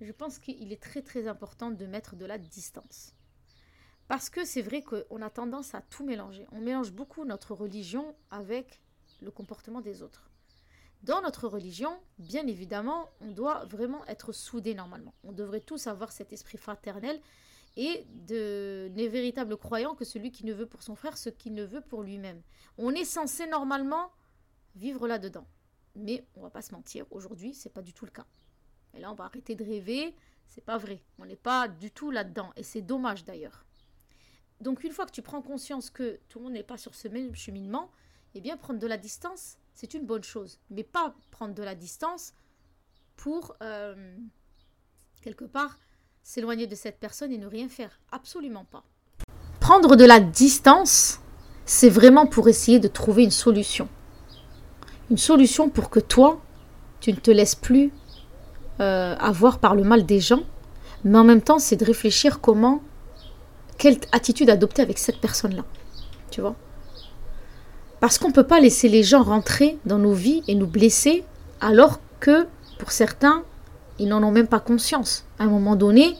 je 0.00 0.12
pense 0.12 0.38
qu'il 0.38 0.72
est 0.72 0.82
très 0.82 1.02
très 1.02 1.26
important 1.26 1.70
de 1.70 1.86
mettre 1.86 2.16
de 2.16 2.24
la 2.24 2.38
distance. 2.38 3.14
Parce 4.06 4.30
que 4.30 4.44
c'est 4.44 4.62
vrai 4.62 4.82
qu'on 4.82 5.20
a 5.20 5.28
tendance 5.30 5.74
à 5.74 5.82
tout 5.82 6.04
mélanger. 6.04 6.46
On 6.52 6.60
mélange 6.60 6.92
beaucoup 6.92 7.24
notre 7.24 7.54
religion 7.54 8.16
avec 8.30 8.80
le 9.20 9.30
comportement 9.30 9.82
des 9.82 10.02
autres. 10.02 10.27
Dans 11.02 11.22
notre 11.22 11.46
religion, 11.46 11.98
bien 12.18 12.46
évidemment, 12.46 13.08
on 13.20 13.30
doit 13.30 13.64
vraiment 13.66 14.04
être 14.06 14.32
soudés 14.32 14.74
normalement. 14.74 15.14
On 15.24 15.32
devrait 15.32 15.60
tous 15.60 15.86
avoir 15.86 16.10
cet 16.12 16.32
esprit 16.32 16.58
fraternel 16.58 17.20
et 17.76 18.04
de 18.26 18.90
n'est 18.94 19.06
véritable 19.08 19.56
croyant 19.56 19.94
que 19.94 20.04
celui 20.04 20.32
qui 20.32 20.44
ne 20.44 20.52
veut 20.52 20.66
pour 20.66 20.82
son 20.82 20.96
frère 20.96 21.16
ce 21.16 21.30
qu'il 21.30 21.54
ne 21.54 21.64
veut 21.64 21.80
pour 21.80 22.02
lui-même. 22.02 22.42
On 22.76 22.90
est 22.90 23.04
censé 23.04 23.46
normalement 23.46 24.10
vivre 24.74 25.06
là-dedans. 25.06 25.46
Mais 25.94 26.24
on 26.36 26.42
va 26.42 26.50
pas 26.50 26.62
se 26.62 26.72
mentir, 26.72 27.06
aujourd'hui, 27.10 27.54
c'est 27.54 27.72
pas 27.72 27.82
du 27.82 27.92
tout 27.92 28.04
le 28.04 28.10
cas. 28.10 28.26
Et 28.94 29.00
là, 29.00 29.12
on 29.12 29.14
va 29.14 29.24
arrêter 29.24 29.54
de 29.54 29.64
rêver, 29.64 30.14
c'est 30.46 30.64
pas 30.64 30.78
vrai. 30.78 31.00
On 31.18 31.26
n'est 31.26 31.36
pas 31.36 31.68
du 31.68 31.90
tout 31.90 32.10
là-dedans 32.10 32.52
et 32.56 32.62
c'est 32.62 32.82
dommage 32.82 33.24
d'ailleurs. 33.24 33.64
Donc 34.60 34.82
une 34.82 34.92
fois 34.92 35.06
que 35.06 35.12
tu 35.12 35.22
prends 35.22 35.42
conscience 35.42 35.90
que 35.90 36.18
tout 36.28 36.38
le 36.38 36.46
monde 36.46 36.54
n'est 36.54 36.64
pas 36.64 36.78
sur 36.78 36.94
ce 36.94 37.06
même 37.06 37.34
cheminement, 37.34 37.90
eh 38.34 38.40
bien 38.40 38.56
prendre 38.56 38.80
de 38.80 38.86
la 38.86 38.96
distance, 38.96 39.56
c'est 39.78 39.94
une 39.94 40.04
bonne 40.04 40.24
chose. 40.24 40.58
Mais 40.70 40.82
pas 40.82 41.14
prendre 41.30 41.54
de 41.54 41.62
la 41.62 41.76
distance 41.76 42.32
pour, 43.16 43.54
euh, 43.62 43.94
quelque 45.22 45.44
part, 45.44 45.78
s'éloigner 46.24 46.66
de 46.66 46.74
cette 46.74 46.98
personne 46.98 47.30
et 47.30 47.38
ne 47.38 47.46
rien 47.46 47.68
faire. 47.68 48.00
Absolument 48.10 48.64
pas. 48.64 48.82
Prendre 49.60 49.94
de 49.94 50.04
la 50.04 50.18
distance, 50.18 51.20
c'est 51.64 51.90
vraiment 51.90 52.26
pour 52.26 52.48
essayer 52.48 52.80
de 52.80 52.88
trouver 52.88 53.22
une 53.22 53.30
solution. 53.30 53.88
Une 55.10 55.16
solution 55.16 55.68
pour 55.68 55.90
que 55.90 56.00
toi, 56.00 56.40
tu 56.98 57.12
ne 57.12 57.18
te 57.18 57.30
laisses 57.30 57.54
plus 57.54 57.92
euh, 58.80 59.14
avoir 59.14 59.60
par 59.60 59.76
le 59.76 59.84
mal 59.84 60.04
des 60.04 60.18
gens, 60.18 60.42
mais 61.04 61.18
en 61.18 61.24
même 61.24 61.42
temps, 61.42 61.60
c'est 61.60 61.76
de 61.76 61.84
réfléchir 61.84 62.40
comment, 62.40 62.82
quelle 63.78 64.00
attitude 64.10 64.50
adopter 64.50 64.82
avec 64.82 64.98
cette 64.98 65.20
personne-là. 65.20 65.64
Tu 66.32 66.40
vois? 66.40 66.56
Parce 68.00 68.18
qu'on 68.18 68.28
ne 68.28 68.32
peut 68.32 68.46
pas 68.46 68.60
laisser 68.60 68.88
les 68.88 69.02
gens 69.02 69.22
rentrer 69.22 69.78
dans 69.84 69.98
nos 69.98 70.12
vies 70.12 70.42
et 70.46 70.54
nous 70.54 70.66
blesser 70.66 71.24
alors 71.60 72.00
que, 72.20 72.46
pour 72.78 72.92
certains, 72.92 73.42
ils 73.98 74.08
n'en 74.08 74.22
ont 74.22 74.30
même 74.30 74.46
pas 74.46 74.60
conscience. 74.60 75.24
À 75.38 75.44
un 75.44 75.48
moment 75.48 75.74
donné, 75.76 76.14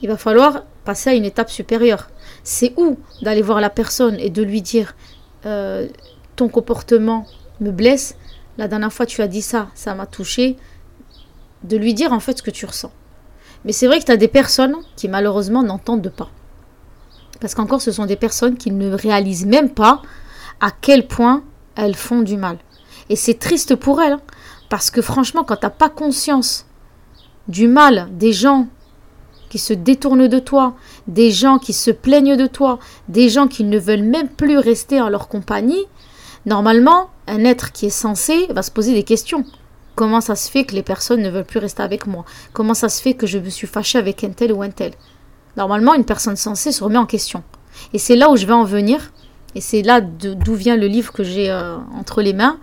il 0.00 0.08
va 0.08 0.16
falloir 0.16 0.64
passer 0.84 1.10
à 1.10 1.14
une 1.14 1.24
étape 1.24 1.50
supérieure. 1.50 2.08
C'est 2.42 2.72
où 2.76 2.98
d'aller 3.22 3.42
voir 3.42 3.60
la 3.60 3.70
personne 3.70 4.16
et 4.18 4.30
de 4.30 4.42
lui 4.42 4.62
dire 4.62 4.94
euh, 5.46 5.88
ton 6.36 6.48
comportement 6.48 7.26
me 7.60 7.70
blesse, 7.70 8.16
la 8.56 8.68
dernière 8.68 8.92
fois 8.92 9.06
tu 9.06 9.20
as 9.20 9.28
dit 9.28 9.42
ça, 9.42 9.68
ça 9.74 9.94
m'a 9.94 10.06
touché, 10.06 10.56
de 11.64 11.76
lui 11.76 11.92
dire 11.92 12.12
en 12.12 12.20
fait 12.20 12.38
ce 12.38 12.42
que 12.42 12.50
tu 12.50 12.64
ressens. 12.64 12.92
Mais 13.64 13.72
c'est 13.72 13.86
vrai 13.86 14.00
que 14.00 14.06
tu 14.06 14.12
as 14.12 14.16
des 14.16 14.28
personnes 14.28 14.76
qui 14.96 15.08
malheureusement 15.08 15.62
n'entendent 15.62 16.10
pas. 16.10 16.30
Parce 17.40 17.54
qu'encore 17.54 17.82
ce 17.82 17.92
sont 17.92 18.06
des 18.06 18.16
personnes 18.16 18.56
qui 18.56 18.70
ne 18.70 18.94
réalisent 18.94 19.46
même 19.46 19.70
pas 19.70 20.02
à 20.60 20.70
quel 20.70 21.06
point 21.06 21.42
elles 21.76 21.96
font 21.96 22.22
du 22.22 22.36
mal. 22.36 22.58
Et 23.08 23.16
c'est 23.16 23.38
triste 23.38 23.74
pour 23.76 24.00
elles, 24.00 24.14
hein, 24.14 24.20
parce 24.68 24.90
que 24.90 25.02
franchement 25.02 25.44
quand 25.44 25.56
tu 25.56 25.66
n'as 25.66 25.70
pas 25.70 25.88
conscience 25.88 26.66
du 27.48 27.66
mal 27.66 28.08
des 28.12 28.32
gens 28.32 28.68
qui 29.50 29.58
se 29.58 29.72
détournent 29.72 30.28
de 30.28 30.38
toi, 30.38 30.74
des 31.08 31.30
gens 31.30 31.58
qui 31.58 31.72
se 31.72 31.90
plaignent 31.90 32.36
de 32.36 32.46
toi, 32.46 32.78
des 33.08 33.28
gens 33.28 33.48
qui 33.48 33.64
ne 33.64 33.78
veulent 33.78 34.04
même 34.04 34.28
plus 34.28 34.58
rester 34.58 35.00
en 35.00 35.08
leur 35.08 35.28
compagnie, 35.28 35.84
normalement, 36.46 37.10
un 37.26 37.44
être 37.44 37.72
qui 37.72 37.86
est 37.86 37.90
censé 37.90 38.46
va 38.50 38.62
se 38.62 38.70
poser 38.70 38.94
des 38.94 39.02
questions. 39.02 39.44
Comment 39.96 40.20
ça 40.20 40.36
se 40.36 40.50
fait 40.50 40.64
que 40.64 40.74
les 40.74 40.84
personnes 40.84 41.20
ne 41.20 41.28
veulent 41.28 41.44
plus 41.44 41.58
rester 41.58 41.82
avec 41.82 42.06
moi? 42.06 42.24
Comment 42.52 42.74
ça 42.74 42.88
se 42.88 43.02
fait 43.02 43.14
que 43.14 43.26
je 43.26 43.38
me 43.38 43.50
suis 43.50 43.66
fâché 43.66 43.98
avec 43.98 44.22
un 44.24 44.30
tel 44.30 44.52
ou 44.52 44.62
un 44.62 44.70
tel? 44.70 44.92
Normalement, 45.56 45.94
une 45.94 46.04
personne 46.04 46.36
censée 46.36 46.70
se 46.72 46.82
remet 46.84 46.96
en 46.96 47.06
question. 47.06 47.42
Et 47.92 47.98
c'est 47.98 48.16
là 48.16 48.30
où 48.30 48.36
je 48.36 48.46
vais 48.46 48.52
en 48.52 48.64
venir, 48.64 49.12
et 49.54 49.60
c'est 49.60 49.82
là 49.82 50.00
d'où 50.00 50.54
vient 50.54 50.76
le 50.76 50.86
livre 50.86 51.12
que 51.12 51.24
j'ai 51.24 51.50
euh, 51.50 51.76
entre 51.94 52.22
les 52.22 52.32
mains. 52.32 52.58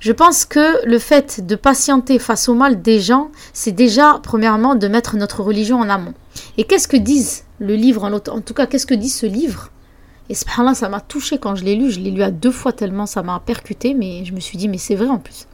Je 0.00 0.12
pense 0.12 0.44
que 0.44 0.86
le 0.86 0.98
fait 0.98 1.46
de 1.46 1.56
patienter 1.56 2.18
face 2.18 2.48
au 2.50 2.54
mal 2.54 2.82
des 2.82 3.00
gens, 3.00 3.30
c'est 3.54 3.72
déjà, 3.72 4.20
premièrement, 4.22 4.74
de 4.74 4.86
mettre 4.86 5.16
notre 5.16 5.42
religion 5.42 5.80
en 5.80 5.88
amont. 5.88 6.12
Et 6.58 6.64
qu'est-ce 6.64 6.88
que 6.88 6.98
disent 6.98 7.44
le 7.58 7.74
livre, 7.74 8.04
en, 8.04 8.12
en 8.12 8.40
tout 8.42 8.52
cas, 8.52 8.66
qu'est-ce 8.66 8.86
que 8.86 8.94
dit 8.94 9.08
ce 9.08 9.24
livre? 9.24 9.70
Et 10.28 10.34
subhanallah, 10.34 10.74
ça 10.74 10.88
m'a 10.90 11.00
touché 11.00 11.38
quand 11.38 11.54
je 11.54 11.64
l'ai 11.64 11.74
lu. 11.74 11.90
Je 11.90 12.00
l'ai 12.00 12.10
lu 12.10 12.22
à 12.22 12.30
deux 12.30 12.50
fois 12.50 12.72
tellement 12.72 13.06
ça 13.06 13.22
m'a 13.22 13.40
percuté, 13.40 13.94
mais 13.94 14.24
je 14.26 14.34
me 14.34 14.40
suis 14.40 14.58
dit, 14.58 14.68
mais 14.68 14.78
c'est 14.78 14.94
vrai 14.94 15.08
en 15.08 15.18
plus. 15.18 15.46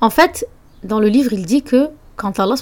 En 0.00 0.10
fait, 0.10 0.46
dans 0.82 1.00
le 1.00 1.08
livre, 1.08 1.32
il 1.32 1.44
dit 1.44 1.62
que 1.62 1.88
quand 2.16 2.38
Allah 2.40 2.54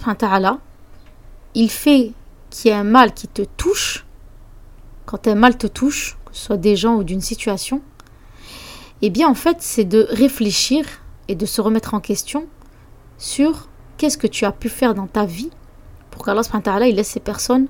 il 1.54 1.70
fait 1.70 2.12
qu'il 2.50 2.70
y 2.70 2.74
ait 2.74 2.76
un 2.76 2.84
mal 2.84 3.14
qui 3.14 3.28
te 3.28 3.42
touche, 3.42 4.04
quand 5.06 5.28
un 5.28 5.34
mal 5.36 5.56
te 5.56 5.66
touche, 5.68 6.16
soit 6.34 6.56
des 6.56 6.76
gens 6.76 6.96
ou 6.96 7.04
d'une 7.04 7.20
situation, 7.20 7.80
eh 9.00 9.10
bien 9.10 9.28
en 9.28 9.34
fait 9.34 9.58
c'est 9.60 9.84
de 9.84 10.06
réfléchir 10.10 10.84
et 11.28 11.34
de 11.34 11.46
se 11.46 11.60
remettre 11.60 11.94
en 11.94 12.00
question 12.00 12.46
sur 13.16 13.68
qu'est-ce 13.96 14.18
que 14.18 14.26
tu 14.26 14.44
as 14.44 14.52
pu 14.52 14.68
faire 14.68 14.94
dans 14.94 15.06
ta 15.06 15.24
vie 15.24 15.50
pour 16.10 16.24
qu'Allah 16.24 16.88
il 16.88 16.96
laisse 16.96 17.08
ces 17.08 17.20
personnes 17.20 17.68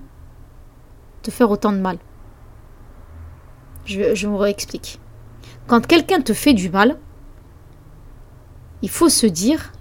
te 1.23 1.31
faire 1.31 1.51
autant 1.51 1.73
de 1.73 1.79
mal. 1.79 1.99
Je, 3.87 4.15
je 4.15 4.27
réexplique. 4.27 4.99
Quand 5.67 5.87
quelqu'un 5.87 6.21
te 6.21 6.33
fait 6.35 6.53
du 6.53 6.71
mal, 6.71 6.99
il 8.83 8.91
faut 8.91 9.09
se 9.09 9.27
dire 9.27 9.73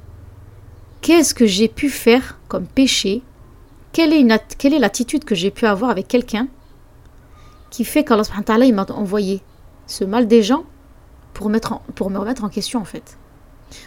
qu'est-ce 1.01 1.33
que 1.33 1.45
j'ai 1.45 1.67
pu 1.67 1.89
faire 1.89 2.39
comme 2.47 2.65
péché? 2.65 3.21
Quelle 3.91 4.13
est 4.13 4.79
l'attitude 4.79 5.23
que 5.25 5.35
j'ai 5.35 5.51
pu 5.51 5.65
avoir 5.65 5.91
avec 5.91 6.07
quelqu'un 6.07 6.47
qui 7.73 7.85
fait 7.85 8.03
qu'Allah 8.03 8.23
m'a 8.71 8.85
envoyé 8.91 9.41
ce 9.87 10.03
mal 10.03 10.27
des 10.27 10.43
gens 10.43 10.63
pour 11.33 11.49
me 11.49 11.57
remettre 12.19 12.43
en 12.43 12.49
question 12.49 12.79
en 12.79 12.85
fait. 12.85 13.17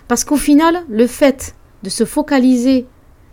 Parce 0.09 0.25
qu'au 0.25 0.37
final, 0.37 0.83
le 0.89 1.07
fait 1.07 1.55
de 1.85 1.89
se 1.89 2.05
focaliser 2.05 2.89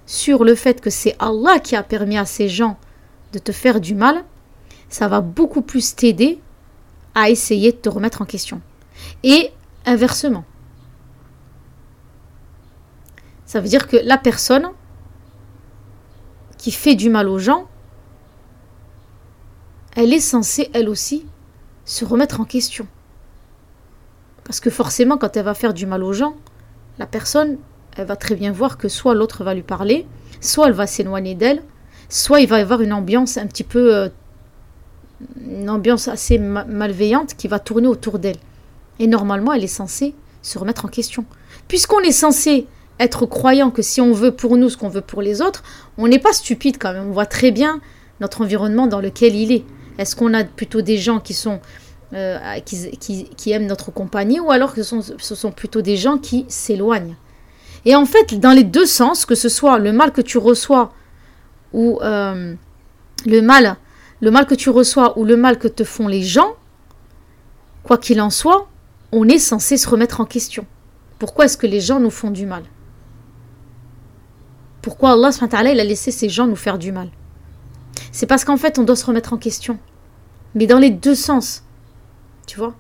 sur 0.06 0.44
le 0.44 0.54
fait 0.54 0.80
que 0.80 0.92
c'est 0.92 1.16
Allah 1.18 1.58
qui 1.58 1.76
a 1.76 1.82
permis 1.82 2.20
à 2.20 2.26
ces 2.26 2.50
gens 2.50 2.78
de 3.32 3.40
te 3.40 3.52
faire 3.52 3.82
du 3.82 3.96
mal, 3.96 4.24
ça 4.90 5.08
va 5.08 5.22
beaucoup 5.22 5.64
plus 5.64 5.96
t'aider 5.96 6.40
à 7.16 7.32
essayer 7.32 7.72
de 7.72 7.78
te 7.78 7.90
remettre 7.90 8.22
en 8.22 8.26
question. 8.26 8.62
Et 9.24 9.50
inversement. 9.88 10.46
Ça 13.48 13.60
veut 13.60 13.70
dire 13.70 13.88
que 13.88 13.98
la 13.98 14.20
personne 14.20 14.70
qui 16.60 16.70
fait 16.70 16.94
du 16.94 17.10
mal 17.10 17.28
aux 17.28 17.40
gens, 17.40 17.68
elle 19.96 20.14
est 20.14 20.20
censée, 20.20 20.70
elle 20.74 20.90
aussi, 20.90 21.26
se 21.86 22.06
remettre 22.06 22.40
en 22.40 22.46
question. 22.46 22.88
Parce 24.44 24.60
que 24.60 24.70
forcément, 24.70 25.18
quand 25.18 25.38
elle 25.38 25.46
va 25.46 25.54
faire 25.54 25.74
du 25.74 25.86
mal 25.86 26.04
aux 26.04 26.14
gens, 26.14 26.36
la 27.00 27.06
personne, 27.06 27.58
elle 27.96 28.06
va 28.06 28.16
très 28.16 28.36
bien 28.36 28.52
voir 28.52 28.78
que 28.78 28.88
soit 28.88 29.14
l'autre 29.14 29.44
va 29.44 29.54
lui 29.54 29.64
parler, 29.64 30.06
soit 30.42 30.68
elle 30.68 30.74
va 30.74 30.88
s'éloigner 30.88 31.36
d'elle, 31.36 31.62
soit 32.10 32.42
il 32.42 32.48
va 32.48 32.60
y 32.60 32.62
avoir 32.62 32.82
une 32.82 32.94
ambiance 32.94 33.38
un 33.38 33.48
petit 33.48 33.64
peu, 33.64 33.96
euh, 33.96 34.10
une 35.48 35.70
ambiance 35.70 36.08
assez 36.08 36.38
malveillante 36.38 37.36
qui 37.36 37.48
va 37.48 37.60
tourner 37.60 37.88
autour 37.88 38.20
d'elle. 38.20 38.38
Et 39.00 39.08
normalement, 39.08 39.54
elle 39.54 39.64
est 39.64 39.68
censée 39.68 40.14
se 40.42 40.60
remettre 40.60 40.86
en 40.86 40.90
question. 40.90 41.26
Puisqu'on 41.68 42.02
est 42.02 42.12
censé 42.12 42.68
être 43.00 43.26
croyant 43.26 43.72
que 43.72 43.82
si 43.82 44.02
on 44.02 44.14
veut 44.14 44.32
pour 44.32 44.58
nous 44.58 44.70
ce 44.70 44.78
qu'on 44.78 44.90
veut 44.90 45.02
pour 45.02 45.22
les 45.22 45.42
autres, 45.42 45.64
on 45.98 46.08
n'est 46.08 46.20
pas 46.20 46.34
stupide 46.34 46.78
quand 46.80 46.94
même. 46.94 47.08
On 47.08 47.12
voit 47.12 47.26
très 47.26 47.52
bien 47.52 47.80
notre 48.20 48.42
environnement 48.42 48.88
dans 48.88 49.00
lequel 49.00 49.36
il 49.36 49.52
est. 49.52 49.66
Est-ce 49.98 50.16
qu'on 50.16 50.34
a 50.34 50.44
plutôt 50.44 50.82
des 50.82 50.98
gens 50.98 51.20
qui 51.20 51.34
sont 51.34 51.60
euh, 52.14 52.38
qui, 52.66 53.52
aiment 53.52 53.66
notre 53.66 53.92
compagnie 53.92 54.40
ou 54.40 54.52
alors 54.52 54.74
que 54.74 54.84
ce 54.84 55.36
sont, 55.36 55.52
plutôt 55.52 55.82
des 55.82 55.98
gens 55.98 56.18
qui 56.18 56.46
s'éloignent? 56.48 57.16
Et 57.86 57.96
en 57.96 58.06
fait, 58.06 58.40
dans 58.40 58.52
les 58.52 58.64
deux 58.64 58.86
sens, 58.86 59.26
que 59.26 59.36
ce 59.36 59.50
soit 59.50 59.78
le 59.78 59.92
mal 59.92 60.12
que 60.12 60.22
tu 60.22 60.38
reçois 60.38 60.94
ou 61.74 62.00
euh, 62.02 62.54
le 63.26 63.42
mal, 63.42 63.78
le 64.22 64.32
mal 64.32 64.46
que 64.46 64.56
tu 64.56 64.70
reçois 64.70 65.18
ou 65.18 65.26
le 65.26 65.36
mal 65.36 65.58
que 65.58 65.68
te 65.68 65.84
font 65.84 66.08
les 66.08 66.24
gens, 66.24 66.56
quoi 67.84 67.98
qu'il 67.98 68.22
en 68.22 68.30
soit, 68.30 68.70
on 69.12 69.28
est 69.28 69.40
censé 69.40 69.78
se 69.78 69.88
remettre 69.88 70.22
en 70.22 70.26
question. 70.26 70.66
Pourquoi 71.20 71.46
est-ce 71.46 71.58
que 71.58 71.68
les 71.68 71.82
gens 71.82 72.00
nous 72.00 72.10
font 72.10 72.32
du 72.32 72.46
mal? 72.46 72.64
Pourquoi 74.82 75.12
Allah 75.12 75.30
a 75.42 75.74
laissé 75.84 76.12
ces 76.12 76.30
gens 76.30 76.48
nous 76.48 76.56
faire 76.56 76.78
du 76.78 76.92
mal? 76.92 77.10
C'est 78.12 78.26
parce 78.26 78.46
qu'en 78.46 78.58
fait, 78.58 78.80
on 78.80 78.84
doit 78.84 78.96
se 78.96 79.06
remettre 79.06 79.34
en 79.34 79.38
question. 79.38 79.78
Mais 80.56 80.68
dans 80.68 80.80
les 80.80 80.90
deux 80.90 81.16
sens. 81.16 81.64
Tu 82.48 82.58
vois? 82.58 82.76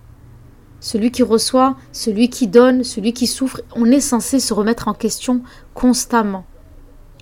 Celui 0.79 1.11
qui 1.11 1.23
reçoit, 1.23 1.77
celui 1.91 2.29
qui 2.29 2.47
donne, 2.47 2.83
celui 2.83 3.13
qui 3.13 3.27
souffre, 3.27 3.61
on 3.75 3.85
est 3.85 4.01
censé 4.01 4.39
se 4.39 4.53
remettre 4.53 4.87
en 4.87 4.93
question 4.93 5.41
constamment. 5.73 6.45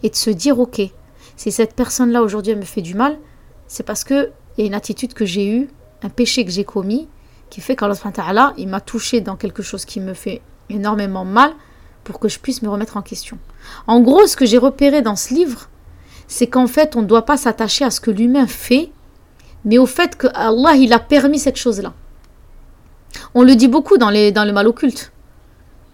Et 0.04 0.10
de 0.10 0.15
se 0.15 0.32
dire, 0.32 0.60
ok, 0.60 0.82
si 1.38 1.51
cette 1.51 1.75
personne-là 1.75 2.23
aujourd'hui 2.23 2.56
me 2.56 2.63
fait 2.63 2.82
du 2.82 2.95
mal, 2.95 3.19
c'est 3.67 3.84
parce 3.84 4.04
qu'il 4.04 4.32
y 4.58 4.63
a 4.63 4.65
une 4.65 4.73
attitude 4.73 5.13
que 5.13 5.25
j'ai 5.25 5.47
eue, 5.47 5.69
un 6.01 6.10
péché 6.10 6.43
que 6.43 6.51
j'ai 6.51 6.63
commis, 6.65 7.08
qui 7.49 7.62
fait 7.62 7.75
qu'Allah 7.75 8.54
il 8.58 8.67
m'a 8.67 8.82
touché 8.82 9.21
dans 9.21 9.36
quelque 9.36 9.62
chose 9.62 9.86
qui 9.86 9.99
me 9.99 10.13
fait 10.13 10.41
énormément 10.69 11.25
mal 11.25 11.54
pour 12.04 12.19
que 12.19 12.30
je 12.30 12.39
puisse 12.39 12.62
me 12.62 12.69
remettre 12.69 12.97
en 12.97 13.01
question. 13.01 13.38
En 13.88 13.99
gros, 14.01 14.25
ce 14.25 14.36
que 14.36 14.45
j'ai 14.45 14.58
repéré 14.58 15.01
dans 15.01 15.15
ce 15.15 15.34
livre, 15.34 15.69
c'est 16.32 16.48
qu'en 16.48 16.65
fait, 16.65 16.96
on 16.96 17.02
ne 17.02 17.08
doit 17.08 17.26
pas 17.26 17.36
s'attacher 17.36 17.84
à 17.84 17.91
ce 17.91 18.00
que 18.00 18.10
l'humain 18.10 18.48
fait, 18.48 18.89
mais 19.65 19.78
au 19.78 19.86
fait 19.86 20.15
que 20.15 20.28
Allah, 20.34 20.76
il 20.76 20.94
a 20.94 21.00
permis 21.00 21.39
cette 21.39 21.58
chose-là. 21.58 21.94
On 23.36 23.44
le 23.44 23.54
dit 23.56 23.67
beaucoup 23.67 23.98
dans, 23.98 24.10
le 24.10 24.52
mal 24.52 24.65
occulte, 24.65 25.12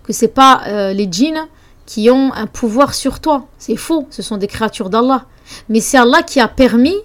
que 0.04 0.13
c'est 0.13 0.28
pas 0.28 0.62
euh, 0.67 0.93
les 0.93 1.08
djinns 1.12 1.47
qui 1.88 2.12
ont 2.12 2.32
un 2.34 2.45
pouvoir 2.45 2.93
sur 2.93 3.19
toi. 3.19 3.47
C'est 3.58 3.78
faux, 3.78 4.06
ce 4.12 4.21
sont 4.21 4.38
des 4.38 4.45
créatures 4.45 4.91
d'Allah. 4.91 5.26
Mais 5.69 5.80
c'est 5.80 5.97
Allah 5.97 6.21
qui 6.21 6.39
a 6.39 6.47
permis 6.47 6.97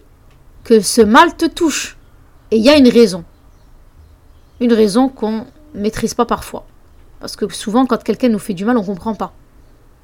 que 0.63 0.81
ce 0.81 1.01
mal 1.01 1.35
te 1.35 1.47
touche. 1.47 1.97
Et 2.51 2.59
il 2.59 2.63
y 2.63 2.69
a 2.69 2.77
une 2.77 2.89
raison. 2.89 3.25
Une 4.61 4.75
raison 4.75 5.09
qu'on 5.09 5.47
ne 5.75 5.81
maîtrise 5.81 6.13
pas 6.13 6.27
parfois. 6.27 6.67
Parce 7.19 7.37
que 7.37 7.51
souvent, 7.51 7.87
quand 7.87 8.03
quelqu'un 8.03 8.29
nous 8.29 8.39
fait 8.39 8.53
du 8.53 8.67
mal, 8.67 8.77
on 8.77 8.83
ne 8.83 8.87
comprend 8.87 9.15
pas. 9.15 9.33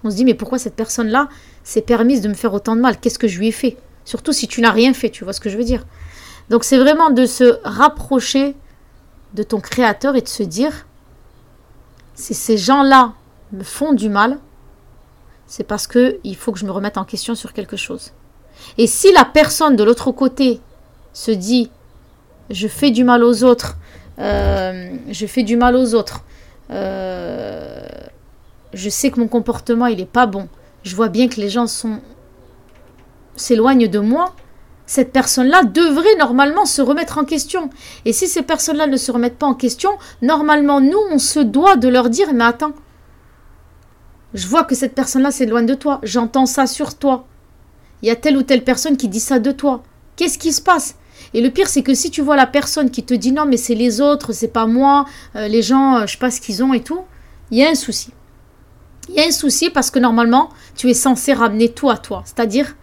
On 0.04 0.10
se 0.10 0.16
dit, 0.16 0.24
mais 0.24 0.34
pourquoi 0.34 0.58
cette 0.58 0.76
personne-là 0.76 1.28
s'est 1.64 1.82
permise 1.82 2.20
de 2.20 2.28
me 2.28 2.34
faire 2.34 2.54
autant 2.54 2.76
de 2.76 2.80
mal? 2.80 2.98
Qu'est-ce 2.98 3.18
que 3.18 3.28
je 3.28 3.38
lui 3.38 3.48
ai 3.48 3.52
fait? 3.52 3.76
Surtout 4.04 4.32
si 4.32 4.48
tu 4.48 4.60
n'as 4.60 4.70
rien 4.70 4.94
fait, 4.94 5.10
tu 5.10 5.24
vois 5.24 5.32
ce 5.32 5.40
que 5.40 5.50
je 5.50 5.56
veux 5.56 5.64
dire. 5.64 5.84
Donc 6.50 6.64
c'est 6.64 6.78
vraiment 6.78 7.10
de 7.10 7.26
se 7.26 7.58
rapprocher 7.64 8.56
de 9.34 9.42
ton 9.42 9.60
créateur 9.60 10.16
et 10.16 10.22
de 10.22 10.28
se 10.28 10.42
dire, 10.42 10.86
si 12.14 12.34
ces 12.34 12.56
gens-là 12.56 13.12
me 13.52 13.62
font 13.62 13.92
du 13.92 14.08
mal, 14.08 14.38
c'est 15.46 15.64
parce 15.64 15.86
que 15.86 16.18
il 16.24 16.36
faut 16.36 16.52
que 16.52 16.58
je 16.58 16.66
me 16.66 16.70
remette 16.70 16.98
en 16.98 17.04
question 17.04 17.34
sur 17.34 17.52
quelque 17.52 17.76
chose. 17.76 18.12
Et 18.76 18.86
si 18.86 19.12
la 19.12 19.24
personne 19.24 19.76
de 19.76 19.84
l'autre 19.84 20.10
côté 20.12 20.60
se 21.12 21.30
dit 21.30 21.70
je 22.50 22.68
fais 22.68 22.90
du 22.90 23.04
mal 23.04 23.24
aux 23.24 23.44
autres, 23.44 23.76
euh, 24.18 24.90
je 25.10 25.26
fais 25.26 25.42
du 25.42 25.56
mal 25.56 25.76
aux 25.76 25.94
autres, 25.94 26.24
euh, 26.70 27.80
je 28.78 28.88
sais 28.88 29.10
que 29.10 29.20
mon 29.20 29.28
comportement 29.28 29.86
il 29.86 30.00
est 30.00 30.06
pas 30.06 30.26
bon, 30.26 30.48
je 30.84 30.94
vois 30.94 31.08
bien 31.08 31.28
que 31.28 31.40
les 31.40 31.48
gens 31.48 31.66
sont 31.66 32.00
s'éloignent 33.36 33.88
de 33.88 33.98
moi, 33.98 34.34
cette 34.86 35.12
personne-là 35.12 35.64
devrait 35.64 36.16
normalement 36.18 36.64
se 36.64 36.82
remettre 36.82 37.18
en 37.18 37.24
question. 37.24 37.70
Et 38.04 38.12
si 38.12 38.26
ces 38.26 38.42
personnes-là 38.42 38.86
ne 38.86 38.96
se 38.96 39.12
remettent 39.12 39.38
pas 39.38 39.46
en 39.46 39.54
question, 39.54 39.90
normalement, 40.22 40.80
nous, 40.80 40.98
on 41.10 41.18
se 41.18 41.38
doit 41.38 41.76
de 41.76 41.88
leur 41.88 42.08
dire, 42.08 42.32
mais 42.32 42.44
attends, 42.44 42.72
je 44.34 44.48
vois 44.48 44.64
que 44.64 44.74
cette 44.74 44.94
personne-là 44.94 45.30
s'éloigne 45.30 45.66
de 45.66 45.74
toi, 45.74 46.00
j'entends 46.02 46.46
ça 46.46 46.66
sur 46.66 46.96
toi. 46.96 47.26
Il 48.02 48.08
y 48.08 48.10
a 48.10 48.16
telle 48.16 48.36
ou 48.36 48.42
telle 48.42 48.64
personne 48.64 48.96
qui 48.96 49.08
dit 49.08 49.20
ça 49.20 49.38
de 49.38 49.52
toi. 49.52 49.82
Qu'est-ce 50.16 50.38
qui 50.38 50.52
se 50.52 50.62
passe? 50.62 50.96
Et 51.34 51.42
le 51.42 51.50
pire, 51.50 51.68
c'est 51.68 51.82
que 51.82 51.94
si 51.94 52.10
tu 52.10 52.22
vois 52.22 52.36
la 52.36 52.46
personne 52.46 52.90
qui 52.90 53.02
te 53.04 53.14
dit 53.14 53.32
non, 53.32 53.44
mais 53.44 53.56
c'est 53.56 53.74
les 53.74 54.00
autres, 54.00 54.32
c'est 54.32 54.48
pas 54.48 54.66
moi, 54.66 55.04
euh, 55.36 55.48
les 55.48 55.62
gens, 55.62 55.96
euh, 55.96 56.06
je 56.06 56.12
sais 56.12 56.18
pas 56.18 56.30
ce 56.30 56.40
qu'ils 56.40 56.62
ont 56.62 56.72
et 56.72 56.82
tout, 56.82 57.02
il 57.50 57.58
y 57.58 57.64
a 57.64 57.70
un 57.70 57.74
souci. 57.74 58.12
Il 59.08 59.14
y 59.14 59.20
a 59.20 59.26
un 59.26 59.30
souci 59.30 59.70
parce 59.70 59.90
que 59.90 59.98
normalement, 59.98 60.50
tu 60.76 60.90
es 60.90 60.94
censé 60.94 61.32
ramener 61.32 61.70
tout 61.70 61.90
à 61.90 61.96
toi. 61.96 62.22
C'est-à-dire, 62.24 62.76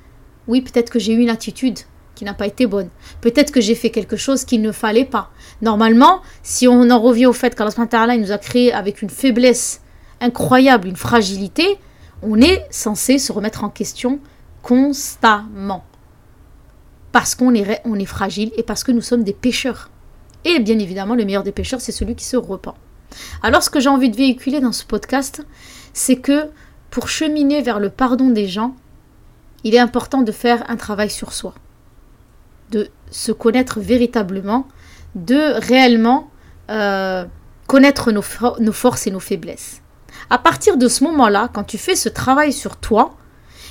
oui, 0.47 0.61
peut-être 0.61 0.91
que 0.91 0.99
j'ai 0.99 1.13
eu 1.13 1.19
une 1.19 1.29
attitude 1.29 1.79
qui 2.15 2.23
n'a 2.23 2.33
pas 2.33 2.47
été 2.47 2.65
bonne. 2.65 2.89
Peut-être 3.21 3.51
que 3.51 3.61
j'ai 3.61 3.75
fait 3.75 3.89
quelque 3.89 4.15
chose 4.15 4.45
qu'il 4.45 4.61
ne 4.61 4.71
fallait 4.71 5.05
pas. 5.05 5.29
Normalement, 5.61 6.21
si 6.43 6.67
on 6.67 6.89
en 6.89 6.99
revient 6.99 7.25
au 7.25 7.33
fait 7.33 7.55
qu'Allah 7.55 8.17
nous 8.17 8.31
a 8.31 8.38
créé 8.38 8.73
avec 8.73 9.01
une 9.01 9.09
faiblesse 9.09 9.81
incroyable, 10.21 10.88
une 10.88 10.95
fragilité, 10.95 11.77
on 12.21 12.41
est 12.41 12.65
censé 12.71 13.19
se 13.19 13.31
remettre 13.31 13.63
en 13.63 13.69
question 13.69 14.19
constamment. 14.63 15.83
Parce 17.11 17.35
qu'on 17.35 17.53
est, 17.53 17.81
on 17.85 17.99
est 17.99 18.05
fragile 18.05 18.51
et 18.57 18.63
parce 18.63 18.83
que 18.83 18.91
nous 18.91 19.01
sommes 19.01 19.23
des 19.23 19.33
pécheurs. 19.33 19.89
Et 20.43 20.59
bien 20.59 20.79
évidemment, 20.79 21.15
le 21.15 21.25
meilleur 21.25 21.43
des 21.43 21.51
pécheurs, 21.51 21.81
c'est 21.81 21.91
celui 21.91 22.15
qui 22.15 22.25
se 22.25 22.38
repent. 22.38 22.75
Alors, 23.41 23.63
ce 23.63 23.69
que 23.69 23.79
j'ai 23.79 23.89
envie 23.89 24.09
de 24.09 24.15
véhiculer 24.15 24.59
dans 24.59 24.71
ce 24.71 24.85
podcast, 24.85 25.45
c'est 25.95 26.17
que 26.17 26.49
pour 26.91 27.08
cheminer 27.08 27.62
vers 27.62 27.79
le 27.79 27.89
pardon 27.89 28.29
des 28.29 28.47
gens, 28.47 28.75
il 29.63 29.73
est 29.73 29.79
important 29.79 30.21
de 30.21 30.31
faire 30.31 30.69
un 30.69 30.75
travail 30.75 31.10
sur 31.10 31.34
soi, 31.34 31.55
de 32.69 32.89
se 33.10 33.31
connaître 33.31 33.79
véritablement, 33.79 34.67
de 35.15 35.53
réellement 35.65 36.29
euh, 36.69 37.25
connaître 37.65 38.12
nos, 38.12 38.21
forces 38.21 39.08
et 39.08 39.12
nos 39.12 39.19
faiblesses. 39.21 39.81
À 40.29 40.38
partir 40.38 40.77
de 40.77 40.88
ce 40.88 41.03
moment-là, 41.05 41.49
quand 41.53 41.63
tu 41.63 41.77
fais 41.77 41.95
ce 41.95 42.10
travail 42.10 42.51
sur 42.51 42.75
toi, 42.75 43.15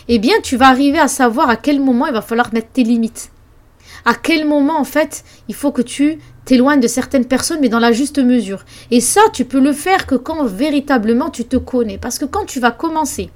eh 0.09 0.19
bien, 0.19 0.35
tu 0.43 0.57
vas 0.57 0.69
arriver 0.69 0.99
à 0.99 1.09
savoir 1.09 1.51
à 1.51 1.57
quel 1.57 1.79
moment 1.79 2.07
il 2.07 2.15
va 2.15 2.23
falloir 2.23 2.53
mettre 2.55 2.71
tes 2.71 2.85
limites. 2.85 3.31
À 4.07 4.15
quel 4.15 4.47
moment, 4.47 4.79
en 4.79 4.85
fait, 4.85 5.25
il 5.49 5.55
faut 5.55 5.73
que 5.73 5.83
tu 5.83 6.19
t'éloignes 6.45 6.81
de 6.81 6.89
certaines 6.89 7.25
personnes, 7.25 7.61
mais 7.61 7.69
dans 7.69 7.79
la 7.79 7.93
juste 7.93 8.19
mesure. 8.19 8.65
Et 8.91 9.01
ça, 9.01 9.23
tu 9.33 9.45
peux 9.45 9.61
le 9.61 9.73
faire 9.73 10.07
que 10.07 10.15
quand 10.15 10.45
véritablement 10.45 11.31
tu 11.31 11.45
te 11.45 11.57
connais. 11.57 11.99
Parce 11.99 12.19
que 12.19 12.25
quand 12.25 12.45
tu 12.45 12.61
vas 12.61 12.71
commencer 12.71 13.31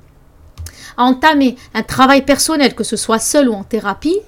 à 0.97 1.05
entamer 1.05 1.57
un 1.75 1.83
travail 1.83 2.25
personnel, 2.25 2.75
que 2.75 2.85
ce 2.85 2.97
soit 2.97 3.18
seul 3.18 3.49
ou 3.49 3.55
en 3.55 3.64
thérapie, 3.64 4.18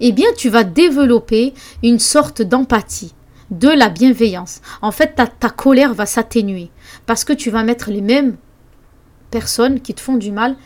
eh 0.00 0.12
bien, 0.12 0.28
tu 0.36 0.48
vas 0.48 0.64
développer 0.64 1.54
une 1.82 1.98
sorte 1.98 2.42
d'empathie, 2.42 3.14
de 3.50 3.68
la 3.68 3.88
bienveillance. 3.88 4.60
En 4.82 4.92
fait, 4.92 5.14
ta, 5.14 5.50
colère 5.50 5.94
va 5.94 6.06
s'atténuer 6.06 6.70
parce 7.06 7.24
que 7.24 7.32
tu 7.32 7.50
vas 7.50 7.62
mettre 7.62 7.90
les 7.90 8.00
mêmes 8.00 8.36
personnes 9.30 9.80
qui 9.80 9.94
te 9.94 10.00
font 10.00 10.16
du 10.16 10.32
mal, 10.32 10.56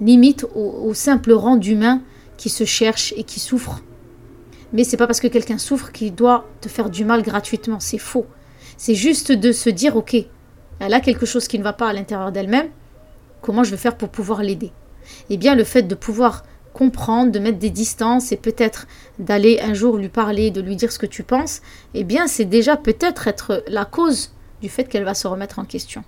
limite 0.00 0.46
au, 0.54 0.92
simple 0.94 1.32
rang 1.32 1.56
d'humain 1.56 2.02
qui 2.36 2.48
se 2.48 2.64
cherche 2.64 3.14
et 3.16 3.24
qui 3.24 3.40
souffre. 3.40 3.80
Mais 4.74 4.84
c'est 4.84 4.96
pas 4.96 5.06
parce 5.06 5.20
que 5.20 5.28
quelqu'un 5.28 5.56
souffre 5.56 5.92
qu'il 5.92 6.14
doit 6.14 6.46
te 6.60 6.68
faire 6.68 6.90
du 6.90 7.04
mal 7.04 7.22
gratuitement, 7.22 7.80
c'est 7.80 7.96
faux. 7.96 8.26
C'est 8.76 8.96
juste 8.96 9.30
de 9.32 9.52
se 9.52 9.70
dire 9.70 9.96
ok, 9.96 10.16
elle 10.80 10.92
a 10.92 11.00
quelque 11.00 11.24
chose 11.24 11.48
qui 11.48 11.58
ne 11.58 11.64
va 11.64 11.72
pas 11.72 11.88
à 11.88 11.92
l'intérieur 11.92 12.32
d'elle-même, 12.32 12.68
comment 13.40 13.62
je 13.62 13.70
vais 13.70 13.76
faire 13.76 13.96
pour 13.96 14.08
pouvoir 14.08 14.42
l'aider? 14.42 14.72
Eh 15.30 15.36
bien, 15.36 15.54
le 15.54 15.64
fait 15.64 15.84
de 15.84 15.94
pouvoir 15.94 16.44
comprendre, 16.72 17.30
de 17.30 17.38
mettre 17.38 17.58
des 17.58 17.70
distances 17.70 18.32
et 18.32 18.36
peut-être 18.36 18.88
d'aller 19.20 19.60
un 19.62 19.74
jour 19.74 19.96
lui 19.96 20.08
parler, 20.08 20.50
de 20.50 20.60
lui 20.60 20.74
dire 20.74 20.90
ce 20.90 20.98
que 20.98 21.06
tu 21.06 21.22
penses, 21.22 21.62
eh 21.94 22.02
bien, 22.02 22.26
c'est 22.26 22.44
déjà 22.44 22.76
peut-être 22.76 23.28
être 23.28 23.62
la 23.68 23.84
cause 23.84 24.34
du 24.60 24.68
fait 24.68 24.84
qu'elle 24.84 25.04
va 25.04 25.14
se 25.14 25.28
remettre 25.28 25.60
en 25.60 25.64
question. 25.64 26.02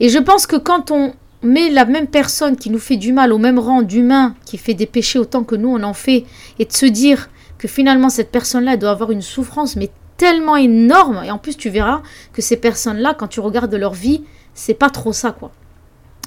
Et 0.00 0.08
je 0.08 0.18
pense 0.18 0.46
que 0.46 0.56
quand 0.56 0.90
on 0.90 1.12
met 1.42 1.70
la 1.70 1.84
même 1.84 2.06
personne 2.06 2.56
qui 2.56 2.70
nous 2.70 2.78
fait 2.78 2.96
du 2.96 3.12
mal 3.12 3.32
au 3.32 3.38
même 3.38 3.58
rang 3.58 3.82
d'humain, 3.82 4.34
qui 4.44 4.58
fait 4.58 4.74
des 4.74 4.86
péchés 4.86 5.18
autant 5.18 5.44
que 5.44 5.54
nous 5.54 5.68
on 5.68 5.82
en 5.82 5.94
fait, 5.94 6.24
et 6.58 6.64
de 6.64 6.72
se 6.72 6.86
dire 6.86 7.30
que 7.58 7.68
finalement 7.68 8.10
cette 8.10 8.30
personne-là 8.30 8.76
doit 8.76 8.90
avoir 8.90 9.10
une 9.10 9.22
souffrance, 9.22 9.76
mais 9.76 9.90
tellement 10.16 10.56
énorme, 10.56 11.22
et 11.24 11.30
en 11.30 11.38
plus 11.38 11.56
tu 11.56 11.70
verras 11.70 12.02
que 12.32 12.42
ces 12.42 12.56
personnes-là, 12.56 13.14
quand 13.14 13.28
tu 13.28 13.40
regardes 13.40 13.74
leur 13.74 13.94
vie, 13.94 14.22
c'est 14.54 14.74
pas 14.74 14.90
trop 14.90 15.12
ça 15.12 15.32
quoi. 15.32 15.52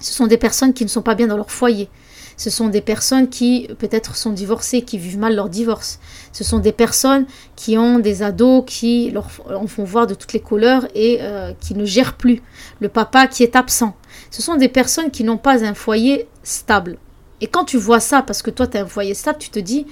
Ce 0.02 0.13
sont 0.13 0.28
des 0.28 0.38
personnes 0.38 0.73
qui 0.73 0.84
ne 0.84 0.89
sont 0.89 1.02
pas 1.02 1.15
bien 1.15 1.28
dans 1.28 1.38
leur 1.38 1.52
foyer. 1.52 1.89
Ce 2.36 2.49
sont 2.49 2.67
des 2.67 2.82
personnes 2.82 3.30
qui 3.30 3.69
peut-être 3.78 4.15
sont 4.15 4.32
divorcées, 4.32 4.82
qui 4.82 4.97
vivent 4.97 5.19
mal 5.19 5.36
leur 5.36 5.49
divorce. 5.49 5.99
Ce 6.32 6.43
sont 6.43 6.60
des 6.60 6.71
personnes 6.71 7.26
qui 7.56 7.78
ont 7.78 7.99
des 7.99 8.23
ados 8.23 8.63
qui 8.65 9.12
leur 9.12 9.28
en 9.49 9.67
font 9.67 9.84
voir 9.84 10.08
de 10.08 10.13
toutes 10.13 10.34
les 10.34 10.39
couleurs 10.39 10.88
et 10.95 11.19
euh, 11.21 11.54
qui 11.60 11.76
ne 11.76 11.86
gèrent 11.86 12.17
plus. 12.17 12.41
Le 12.80 12.89
papa 12.89 13.28
qui 13.28 13.43
est 13.43 13.56
absent. 13.56 13.95
Ce 14.34 14.41
sont 14.41 14.56
des 14.56 14.67
personnes 14.67 15.12
qui 15.12 15.24
n'ont 15.24 15.38
pas 15.38 15.63
un 15.63 15.76
foyer 15.76 16.28
stable. 16.41 16.98
Et 17.39 17.46
quand 17.46 17.65
tu 17.65 17.78
vois 17.78 18.00
ça, 18.00 18.24
parce 18.24 18.41
que 18.41 18.50
toi 18.50 18.65
tu 18.65 18.78
as 18.78 18.82
un 18.82 18.88
foyer 18.88 19.13
stable, 19.13 19.38
tu 19.38 19.52
te 19.52 19.60
dis, 19.60 19.86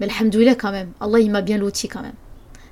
mais 0.00 0.08
alhamdoulilah 0.10 0.56
quand 0.56 0.72
même, 0.72 0.90
Allah 1.00 1.20
il 1.20 1.30
m'a 1.30 1.42
bien 1.42 1.58
loti 1.58 1.86
quand 1.86 2.02
même. 2.02 2.16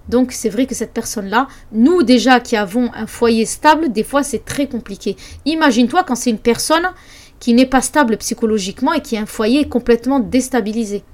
Donc 0.09 0.33
c'est 0.33 0.49
vrai 0.49 0.67
que 0.67 0.75
cette 0.75 0.93
personne-là, 0.93 1.47
nous 1.71 2.03
déjà 2.03 2.41
qui 2.41 2.57
avons 2.57 2.91
un 2.93 3.07
foyer 3.07 3.47
stable, 3.47 3.93
des 3.93 4.03
fois 4.03 4.25
c'est 4.25 4.45
très 4.45 4.67
compliqué. 4.67 5.15
Imagine-toi 5.45 6.03
quand 6.03 6.17
c'est 6.17 6.31
une 6.31 6.39
personne 6.39 6.91
qui 7.39 7.55
n'est 7.55 7.67
pas 7.67 7.83
stable 7.83 8.17
psychologiquement 8.17 8.93
et 8.93 9.01
qui 9.01 9.17
a 9.17 9.21
un 9.21 9.27
foyer 9.27 9.69
complètement 9.69 10.19
déstabilisé. 10.19 11.05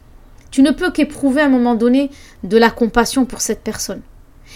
Tu 0.51 0.62
ne 0.62 0.71
peux 0.71 0.90
qu'éprouver 0.90 1.42
à 1.42 1.47
un 1.47 1.51
moment 1.51 1.75
donné 1.75 2.11
de 2.44 2.57
la 2.57 2.71
compassion 2.71 3.27
pour 3.27 3.42
cette 3.42 3.61
personne. 3.61 4.01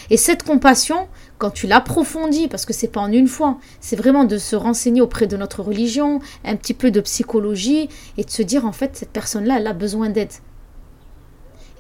Et 0.09 0.17
cette 0.17 0.45
compassion, 0.45 1.09
quand 1.43 1.51
tu 1.51 1.67
l'approfondis, 1.67 2.47
parce 2.47 2.65
que 2.65 2.73
c'est 2.73 2.87
pas 2.87 3.01
en 3.01 3.11
une 3.11 3.27
fois, 3.27 3.59
c'est 3.81 3.97
vraiment 3.97 4.23
de 4.23 4.39
se 4.39 4.55
renseigner 4.55 5.01
auprès 5.01 5.27
de 5.27 5.37
notre 5.37 5.61
religion, 5.61 6.21
un 6.45 6.55
petit 6.55 6.73
peu 6.73 6.93
de 6.93 7.01
psychologie, 7.01 7.89
et 8.17 8.23
de 8.23 8.31
se 8.31 8.43
dire 8.43 8.65
en 8.65 8.71
fait 8.71 8.97
cette 8.97 9.11
personne-là, 9.11 9.57
elle 9.59 9.67
a 9.67 9.73
besoin 9.73 10.09
d'aide. 10.09 10.31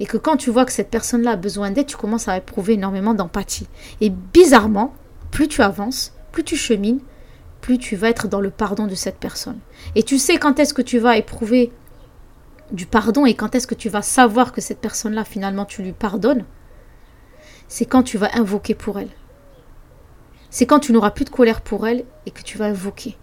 Et 0.00 0.06
que 0.06 0.16
quand 0.16 0.36
tu 0.36 0.50
vois 0.50 0.64
que 0.64 0.72
cette 0.72 0.90
personne-là 0.90 1.30
a 1.30 1.36
besoin 1.36 1.70
d'aide, 1.70 1.86
tu 1.86 1.96
commences 1.96 2.26
à 2.26 2.36
éprouver 2.38 2.72
énormément 2.72 3.14
d'empathie. 3.14 3.68
Et 4.00 4.10
bizarrement, 4.10 4.92
plus 5.30 5.46
tu 5.46 5.62
avances, 5.62 6.12
plus 6.32 6.42
tu 6.42 6.56
chemines, 6.56 6.98
plus 7.60 7.78
tu 7.78 7.94
vas 7.94 8.08
être 8.08 8.26
dans 8.26 8.40
le 8.40 8.50
pardon 8.50 8.88
de 8.88 8.96
cette 8.96 9.18
personne. 9.18 9.60
Et 9.94 10.02
tu 10.02 10.18
sais 10.18 10.38
quand 10.38 10.58
est-ce 10.58 10.74
que 10.74 10.82
tu 10.82 10.98
vas 10.98 11.16
éprouver 11.16 11.70
du 12.72 12.86
pardon 12.86 13.26
et 13.26 13.34
quand 13.34 13.54
est-ce 13.54 13.68
que 13.68 13.76
tu 13.76 13.90
vas 13.90 14.02
savoir 14.02 14.50
que 14.50 14.60
cette 14.60 14.80
personne-là, 14.80 15.24
finalement, 15.24 15.66
tu 15.66 15.84
lui 15.84 15.92
pardonnes. 15.92 16.46
C'est 17.68 17.86
quand 17.86 18.02
tu 18.02 18.18
vas 18.18 18.30
invoquer 18.34 18.74
pour 18.74 18.98
elle. 18.98 19.10
C'est 20.54 20.66
quand 20.66 20.80
tu 20.80 20.92
n'auras 20.92 21.12
plus 21.12 21.24
de 21.24 21.30
colère 21.30 21.62
pour 21.62 21.86
elle 21.86 22.04
et 22.26 22.30
que 22.30 22.42
tu 22.42 22.58
vas 22.58 22.66
invoquer. 22.66 23.16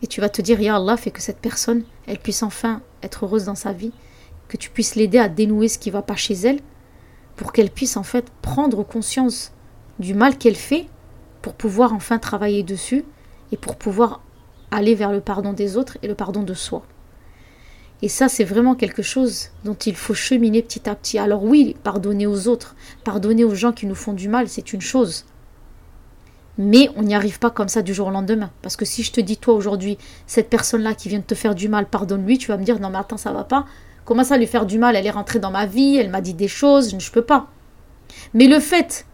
Et 0.00 0.06
tu 0.06 0.22
vas 0.22 0.30
te 0.30 0.40
dire, 0.40 0.58
Ya 0.58 0.76
Allah, 0.76 0.96
fait 0.96 1.10
que 1.10 1.20
cette 1.20 1.40
personne, 1.40 1.84
elle 2.06 2.18
puisse 2.18 2.42
enfin 2.42 2.80
être 3.02 3.26
heureuse 3.26 3.44
dans 3.44 3.54
sa 3.54 3.74
vie, 3.74 3.92
que 4.48 4.56
tu 4.56 4.70
puisses 4.70 4.94
l'aider 4.94 5.18
à 5.18 5.28
dénouer 5.28 5.68
ce 5.68 5.78
qui 5.78 5.90
ne 5.90 5.92
va 5.92 6.00
pas 6.00 6.16
chez 6.16 6.32
elle, 6.32 6.60
pour 7.36 7.52
qu'elle 7.52 7.70
puisse 7.70 7.98
en 7.98 8.02
fait 8.02 8.32
prendre 8.40 8.82
conscience 8.82 9.52
du 9.98 10.14
mal 10.14 10.38
qu'elle 10.38 10.56
fait 10.56 10.86
pour 11.42 11.52
pouvoir 11.52 11.92
enfin 11.92 12.18
travailler 12.18 12.62
dessus 12.62 13.04
et 13.52 13.58
pour 13.58 13.76
pouvoir 13.76 14.22
aller 14.70 14.94
vers 14.94 15.12
le 15.12 15.20
pardon 15.20 15.52
des 15.52 15.76
autres 15.76 15.98
et 16.02 16.08
le 16.08 16.14
pardon 16.14 16.42
de 16.42 16.54
soi. 16.54 16.82
Et 18.00 18.08
ça, 18.08 18.30
c'est 18.30 18.44
vraiment 18.44 18.74
quelque 18.74 19.02
chose 19.02 19.50
dont 19.64 19.74
il 19.74 19.96
faut 19.96 20.14
cheminer 20.14 20.62
petit 20.62 20.88
à 20.88 20.94
petit. 20.94 21.18
Alors 21.18 21.44
oui, 21.44 21.76
pardonner 21.82 22.26
aux 22.26 22.48
autres, 22.48 22.74
pardonner 23.04 23.44
aux 23.44 23.54
gens 23.54 23.72
qui 23.72 23.84
nous 23.84 23.94
font 23.94 24.14
du 24.14 24.30
mal, 24.30 24.48
c'est 24.48 24.72
une 24.72 24.80
chose. 24.80 25.26
Mais 26.58 26.90
on 26.96 27.02
n'y 27.02 27.14
arrive 27.14 27.38
pas 27.38 27.50
comme 27.50 27.68
ça 27.68 27.82
du 27.82 27.94
jour 27.94 28.08
au 28.08 28.10
lendemain. 28.10 28.50
Parce 28.62 28.76
que 28.76 28.84
si 28.84 29.02
je 29.02 29.12
te 29.12 29.20
dis, 29.20 29.36
toi 29.36 29.54
aujourd'hui, 29.54 29.98
cette 30.26 30.50
personne-là 30.50 30.94
qui 30.94 31.08
vient 31.08 31.20
de 31.20 31.24
te 31.24 31.34
faire 31.34 31.54
du 31.54 31.68
mal, 31.68 31.86
pardonne-lui, 31.86 32.38
tu 32.38 32.48
vas 32.48 32.56
me 32.56 32.64
dire, 32.64 32.80
non 32.80 32.90
mais 32.90 32.98
attends, 32.98 33.16
ça 33.16 33.32
va 33.32 33.44
pas. 33.44 33.66
Comment 34.04 34.24
ça 34.24 34.36
lui 34.36 34.46
faire 34.46 34.66
du 34.66 34.78
mal? 34.78 34.96
Elle 34.96 35.06
est 35.06 35.10
rentrée 35.10 35.38
dans 35.38 35.50
ma 35.50 35.66
vie, 35.66 35.96
elle 35.96 36.10
m'a 36.10 36.20
dit 36.20 36.34
des 36.34 36.48
choses, 36.48 36.90
je 36.90 36.96
ne 36.96 37.12
peux 37.12 37.22
pas. 37.22 37.48
Mais 38.34 38.48
le 38.48 38.58
fait 38.58 39.06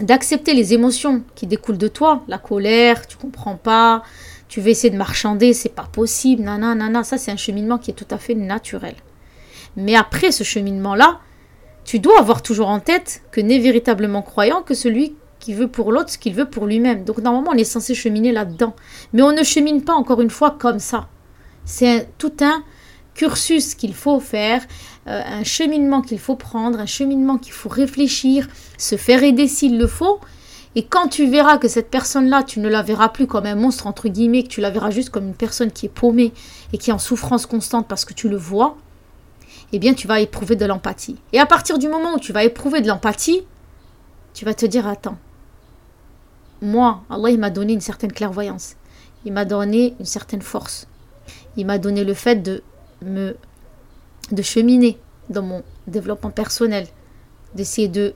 d'accepter 0.00 0.54
les 0.54 0.74
émotions 0.74 1.22
qui 1.34 1.46
découlent 1.46 1.78
de 1.78 1.88
toi, 1.88 2.22
la 2.28 2.38
colère, 2.38 3.06
tu 3.06 3.16
comprends 3.16 3.56
pas, 3.56 4.02
tu 4.48 4.60
veux 4.60 4.68
essayer 4.68 4.90
de 4.90 4.96
marchander, 4.96 5.52
c'est 5.52 5.70
pas 5.70 5.88
possible, 5.90 6.42
nana, 6.42 6.74
nana, 6.74 7.04
ça 7.04 7.18
c'est 7.18 7.30
un 7.30 7.36
cheminement 7.36 7.78
qui 7.78 7.90
est 7.90 7.94
tout 7.94 8.06
à 8.10 8.18
fait 8.18 8.34
naturel. 8.34 8.94
Mais 9.76 9.94
après 9.94 10.32
ce 10.32 10.44
cheminement-là, 10.44 11.20
tu 11.84 11.98
dois 11.98 12.18
avoir 12.18 12.42
toujours 12.42 12.68
en 12.68 12.80
tête 12.80 13.22
que 13.30 13.40
n'est 13.40 13.58
véritablement 13.58 14.22
croyant 14.22 14.62
que 14.62 14.74
celui 14.74 15.14
qu'il 15.46 15.54
veut 15.54 15.68
pour 15.68 15.92
l'autre 15.92 16.10
ce 16.10 16.18
qu'il 16.18 16.34
veut 16.34 16.50
pour 16.50 16.66
lui-même. 16.66 17.04
Donc 17.04 17.18
normalement, 17.18 17.52
on 17.54 17.56
est 17.56 17.64
censé 17.64 17.94
cheminer 17.94 18.32
là-dedans. 18.32 18.74
Mais 19.12 19.22
on 19.22 19.32
ne 19.32 19.44
chemine 19.44 19.82
pas, 19.82 19.94
encore 19.94 20.20
une 20.20 20.30
fois, 20.30 20.56
comme 20.58 20.80
ça. 20.80 21.08
C'est 21.64 22.08
tout 22.18 22.32
un 22.40 22.64
cursus 23.14 23.76
qu'il 23.76 23.94
faut 23.94 24.18
faire, 24.18 24.62
euh, 25.06 25.22
un 25.24 25.44
cheminement 25.44 26.02
qu'il 26.02 26.18
faut 26.18 26.34
prendre, 26.34 26.80
un 26.80 26.86
cheminement 26.86 27.38
qu'il 27.38 27.52
faut 27.52 27.68
réfléchir, 27.68 28.48
se 28.76 28.96
faire 28.96 29.22
aider 29.22 29.46
s'il 29.46 29.78
le 29.78 29.86
faut. 29.86 30.18
Et 30.74 30.82
quand 30.82 31.08
tu 31.08 31.30
verras 31.30 31.58
que 31.58 31.68
cette 31.68 31.90
personne-là, 31.90 32.42
tu 32.42 32.58
ne 32.58 32.68
la 32.68 32.82
verras 32.82 33.08
plus 33.08 33.28
comme 33.28 33.46
un 33.46 33.54
monstre, 33.54 33.86
entre 33.86 34.08
guillemets, 34.08 34.42
que 34.42 34.48
tu 34.48 34.60
la 34.60 34.70
verras 34.70 34.90
juste 34.90 35.10
comme 35.10 35.28
une 35.28 35.34
personne 35.34 35.70
qui 35.70 35.86
est 35.86 35.94
paumée 35.94 36.32
et 36.72 36.78
qui 36.78 36.90
est 36.90 36.92
en 36.92 36.98
souffrance 36.98 37.46
constante 37.46 37.86
parce 37.88 38.04
que 38.04 38.12
tu 38.12 38.28
le 38.28 38.36
vois, 38.36 38.76
eh 39.72 39.78
bien, 39.78 39.94
tu 39.94 40.08
vas 40.08 40.20
éprouver 40.20 40.56
de 40.56 40.66
l'empathie. 40.66 41.16
Et 41.32 41.38
à 41.38 41.46
partir 41.46 41.78
du 41.78 41.88
moment 41.88 42.14
où 42.14 42.18
tu 42.18 42.32
vas 42.32 42.42
éprouver 42.42 42.80
de 42.80 42.88
l'empathie, 42.88 43.42
tu 44.34 44.44
vas 44.44 44.52
te 44.52 44.66
dire, 44.66 44.86
attends, 44.86 45.16
moi, 46.62 47.02
Allah, 47.10 47.30
il 47.30 47.38
m'a 47.38 47.50
donné 47.50 47.72
une 47.72 47.80
certaine 47.80 48.12
clairvoyance. 48.12 48.76
Il 49.24 49.32
m'a 49.32 49.44
donné 49.44 49.94
une 49.98 50.06
certaine 50.06 50.42
force. 50.42 50.86
Il 51.56 51.66
m'a 51.66 51.78
donné 51.78 52.04
le 52.04 52.14
fait 52.14 52.36
de 52.36 52.62
me 53.02 53.36
de 54.32 54.42
cheminer 54.42 54.98
dans 55.30 55.42
mon 55.42 55.62
développement 55.86 56.30
personnel, 56.30 56.88
d'essayer 57.54 57.88
de 57.88 58.14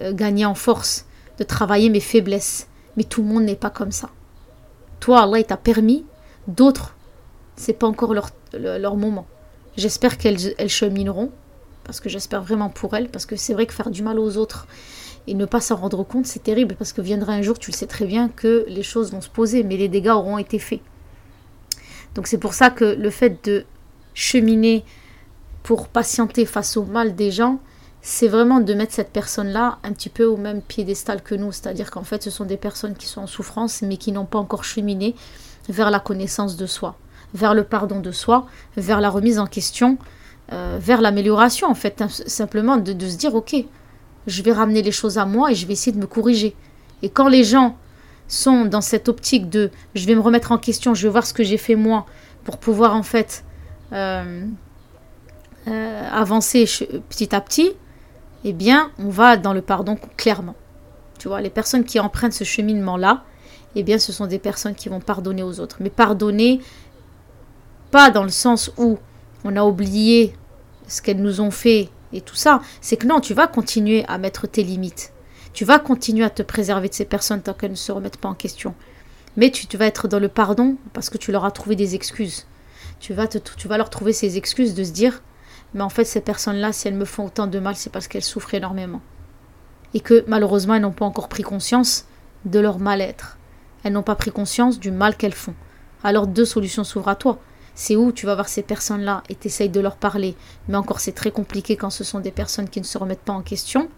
euh, 0.00 0.12
gagner 0.12 0.44
en 0.44 0.54
force, 0.54 1.06
de 1.38 1.44
travailler 1.44 1.90
mes 1.90 2.00
faiblesses. 2.00 2.68
Mais 2.96 3.04
tout 3.04 3.22
le 3.22 3.28
monde 3.28 3.44
n'est 3.44 3.56
pas 3.56 3.70
comme 3.70 3.92
ça. 3.92 4.10
Toi, 5.00 5.22
Allah, 5.22 5.42
t'a 5.42 5.56
permis, 5.56 6.04
d'autres, 6.46 6.96
c'est 7.56 7.72
pas 7.72 7.86
encore 7.86 8.14
leur, 8.14 8.30
leur 8.52 8.96
moment. 8.96 9.26
J'espère 9.76 10.18
qu'elles 10.18 10.54
elles 10.58 10.68
chemineront, 10.68 11.30
parce 11.84 12.00
que 12.00 12.08
j'espère 12.08 12.42
vraiment 12.42 12.70
pour 12.70 12.94
elles, 12.94 13.08
parce 13.08 13.26
que 13.26 13.36
c'est 13.36 13.52
vrai 13.52 13.66
que 13.66 13.74
faire 13.74 13.90
du 13.90 14.02
mal 14.02 14.18
aux 14.18 14.36
autres 14.36 14.66
et 15.26 15.34
ne 15.34 15.46
pas 15.46 15.60
s'en 15.60 15.76
rendre 15.76 16.04
compte, 16.04 16.26
c'est 16.26 16.42
terrible, 16.42 16.74
parce 16.76 16.92
que 16.92 17.00
viendra 17.00 17.32
un 17.32 17.42
jour, 17.42 17.58
tu 17.58 17.70
le 17.70 17.76
sais 17.76 17.86
très 17.86 18.04
bien, 18.04 18.28
que 18.28 18.64
les 18.68 18.82
choses 18.82 19.12
vont 19.12 19.20
se 19.20 19.30
poser, 19.30 19.62
mais 19.62 19.76
les 19.76 19.88
dégâts 19.88 20.12
auront 20.14 20.38
été 20.38 20.58
faits. 20.58 20.80
Donc 22.14 22.26
c'est 22.26 22.38
pour 22.38 22.54
ça 22.54 22.70
que 22.70 22.84
le 22.84 23.10
fait 23.10 23.44
de 23.44 23.64
cheminer 24.14 24.84
pour 25.62 25.88
patienter 25.88 26.44
face 26.46 26.76
au 26.76 26.84
mal 26.84 27.14
des 27.14 27.30
gens, 27.30 27.58
c'est 28.02 28.28
vraiment 28.28 28.60
de 28.60 28.74
mettre 28.74 28.92
cette 28.92 29.10
personne-là 29.10 29.78
un 29.82 29.92
petit 29.92 30.10
peu 30.10 30.26
au 30.26 30.36
même 30.36 30.60
piédestal 30.60 31.22
que 31.22 31.34
nous. 31.34 31.52
C'est-à-dire 31.52 31.90
qu'en 31.90 32.04
fait, 32.04 32.22
ce 32.22 32.30
sont 32.30 32.44
des 32.44 32.58
personnes 32.58 32.94
qui 32.94 33.06
sont 33.06 33.22
en 33.22 33.26
souffrance, 33.26 33.80
mais 33.80 33.96
qui 33.96 34.12
n'ont 34.12 34.26
pas 34.26 34.38
encore 34.38 34.62
cheminé 34.62 35.14
vers 35.70 35.90
la 35.90 36.00
connaissance 36.00 36.56
de 36.56 36.66
soi, 36.66 36.96
vers 37.32 37.54
le 37.54 37.64
pardon 37.64 38.00
de 38.00 38.12
soi, 38.12 38.46
vers 38.76 39.00
la 39.00 39.08
remise 39.08 39.38
en 39.38 39.46
question, 39.46 39.96
euh, 40.52 40.76
vers 40.78 41.00
l'amélioration, 41.00 41.66
en 41.68 41.74
fait, 41.74 42.04
simplement 42.26 42.76
de, 42.76 42.92
de 42.92 43.08
se 43.08 43.16
dire, 43.16 43.34
ok, 43.34 43.56
je 44.26 44.42
vais 44.42 44.52
ramener 44.52 44.82
les 44.82 44.92
choses 44.92 45.18
à 45.18 45.26
moi 45.26 45.52
et 45.52 45.54
je 45.54 45.66
vais 45.66 45.72
essayer 45.72 45.92
de 45.92 46.00
me 46.00 46.06
corriger. 46.06 46.54
Et 47.02 47.08
quand 47.08 47.28
les 47.28 47.44
gens 47.44 47.76
sont 48.28 48.64
dans 48.64 48.80
cette 48.80 49.08
optique 49.08 49.50
de 49.50 49.70
je 49.94 50.06
vais 50.06 50.14
me 50.14 50.20
remettre 50.20 50.52
en 50.52 50.58
question, 50.58 50.94
je 50.94 51.02
vais 51.06 51.10
voir 51.10 51.26
ce 51.26 51.34
que 51.34 51.44
j'ai 51.44 51.58
fait 51.58 51.74
moi 51.74 52.06
pour 52.44 52.58
pouvoir 52.58 52.94
en 52.94 53.02
fait 53.02 53.44
euh, 53.92 54.46
euh, 55.68 56.08
avancer 56.12 56.66
petit 57.08 57.34
à 57.34 57.40
petit, 57.40 57.72
eh 58.44 58.52
bien, 58.52 58.90
on 58.98 59.08
va 59.08 59.36
dans 59.36 59.52
le 59.52 59.62
pardon 59.62 59.96
clairement. 60.16 60.54
Tu 61.18 61.28
vois, 61.28 61.40
les 61.40 61.50
personnes 61.50 61.84
qui 61.84 62.00
empruntent 62.00 62.32
ce 62.32 62.44
cheminement-là, 62.44 63.24
eh 63.76 63.82
bien, 63.82 63.98
ce 63.98 64.12
sont 64.12 64.26
des 64.26 64.38
personnes 64.38 64.74
qui 64.74 64.88
vont 64.88 65.00
pardonner 65.00 65.42
aux 65.42 65.60
autres. 65.60 65.76
Mais 65.80 65.90
pardonner, 65.90 66.60
pas 67.90 68.10
dans 68.10 68.22
le 68.22 68.28
sens 68.28 68.70
où 68.76 68.98
on 69.44 69.56
a 69.56 69.64
oublié 69.64 70.34
ce 70.86 71.00
qu'elles 71.00 71.22
nous 71.22 71.40
ont 71.40 71.50
fait 71.50 71.88
et 72.14 72.20
tout 72.20 72.36
ça. 72.36 72.62
C'est 72.80 72.96
que 72.96 73.06
non, 73.06 73.20
tu 73.20 73.34
vas 73.34 73.46
continuer 73.46 74.04
à 74.08 74.18
mettre 74.18 74.46
tes 74.46 74.62
limites. 74.62 75.12
Tu 75.52 75.64
vas 75.64 75.78
continuer 75.78 76.24
à 76.24 76.30
te 76.30 76.42
préserver 76.42 76.88
de 76.88 76.94
ces 76.94 77.04
personnes 77.04 77.42
tant 77.42 77.52
qu'elles 77.52 77.70
ne 77.70 77.76
se 77.76 77.92
remettent 77.92 78.16
pas 78.16 78.28
en 78.28 78.34
question. 78.34 78.74
Mais 79.36 79.50
tu, 79.50 79.76
vas 79.76 79.86
être 79.86 80.08
dans 80.08 80.20
le 80.20 80.28
pardon 80.28 80.76
parce 80.92 81.10
que 81.10 81.18
tu 81.18 81.32
leur 81.32 81.44
as 81.44 81.50
trouvé 81.50 81.76
des 81.76 81.94
excuses 81.94 82.46
tu 83.00 83.12
vas, 83.12 83.26
tu 83.26 83.68
vas 83.68 83.76
leur 83.76 83.90
trouver 83.90 84.12
ces 84.12 84.38
excuses 84.38 84.74
de 84.74 84.84
se 84.84 84.92
dire 84.92 85.22
mais 85.74 85.82
en 85.82 85.88
fait 85.88 86.04
ces 86.04 86.20
personnes-là, 86.20 86.72
si 86.72 86.88
elles 86.88 86.94
me 86.94 87.04
font 87.04 87.26
autant 87.26 87.48
de 87.48 87.58
mal, 87.58 87.74
c'est 87.74 87.90
parce 87.90 88.06
qu'elles 88.06 88.22
souffrent 88.22 88.54
énormément. 88.54 89.02
Et 89.92 90.00
que 90.00 90.24
malheureusement, 90.28 90.74
elles 90.74 90.82
n'ont 90.82 90.92
pas 90.92 91.04
encore 91.04 91.28
pris 91.28 91.42
conscience 91.42 92.06
de 92.44 92.60
leur 92.60 92.78
mal-être. 92.78 93.36
Elles 93.82 93.92
n'ont 93.92 94.02
pas 94.02 94.14
pris 94.14 94.30
conscience 94.30 94.78
du 94.78 94.90
mal 94.90 95.16
qu'elles 95.16 95.34
font. 95.34 95.54
Alors 96.04 96.28
deux 96.28 96.44
solutions 96.44 96.84
s'ouvrent 96.84 97.08
à 97.08 97.16
toi. 97.16 97.38
C'est 97.74 97.96
où 97.96 98.12
tu 98.12 98.26
vas 98.26 98.34
voir 98.34 98.48
ces 98.48 98.62
personnes-là 98.62 99.22
et 99.28 99.34
t'essayes 99.34 99.68
de 99.68 99.80
leur 99.80 99.96
parler. 99.96 100.36
Mais 100.68 100.76
encore 100.76 101.00
c'est 101.00 101.12
très 101.12 101.30
compliqué 101.30 101.76
quand 101.76 101.90
ce 101.90 102.04
sont 102.04 102.20
des 102.20 102.30
personnes 102.30 102.68
qui 102.68 102.80
ne 102.80 102.84
se 102.84 102.98
remettent 102.98 103.20
pas 103.20 103.32
en 103.32 103.42
question. 103.42 103.88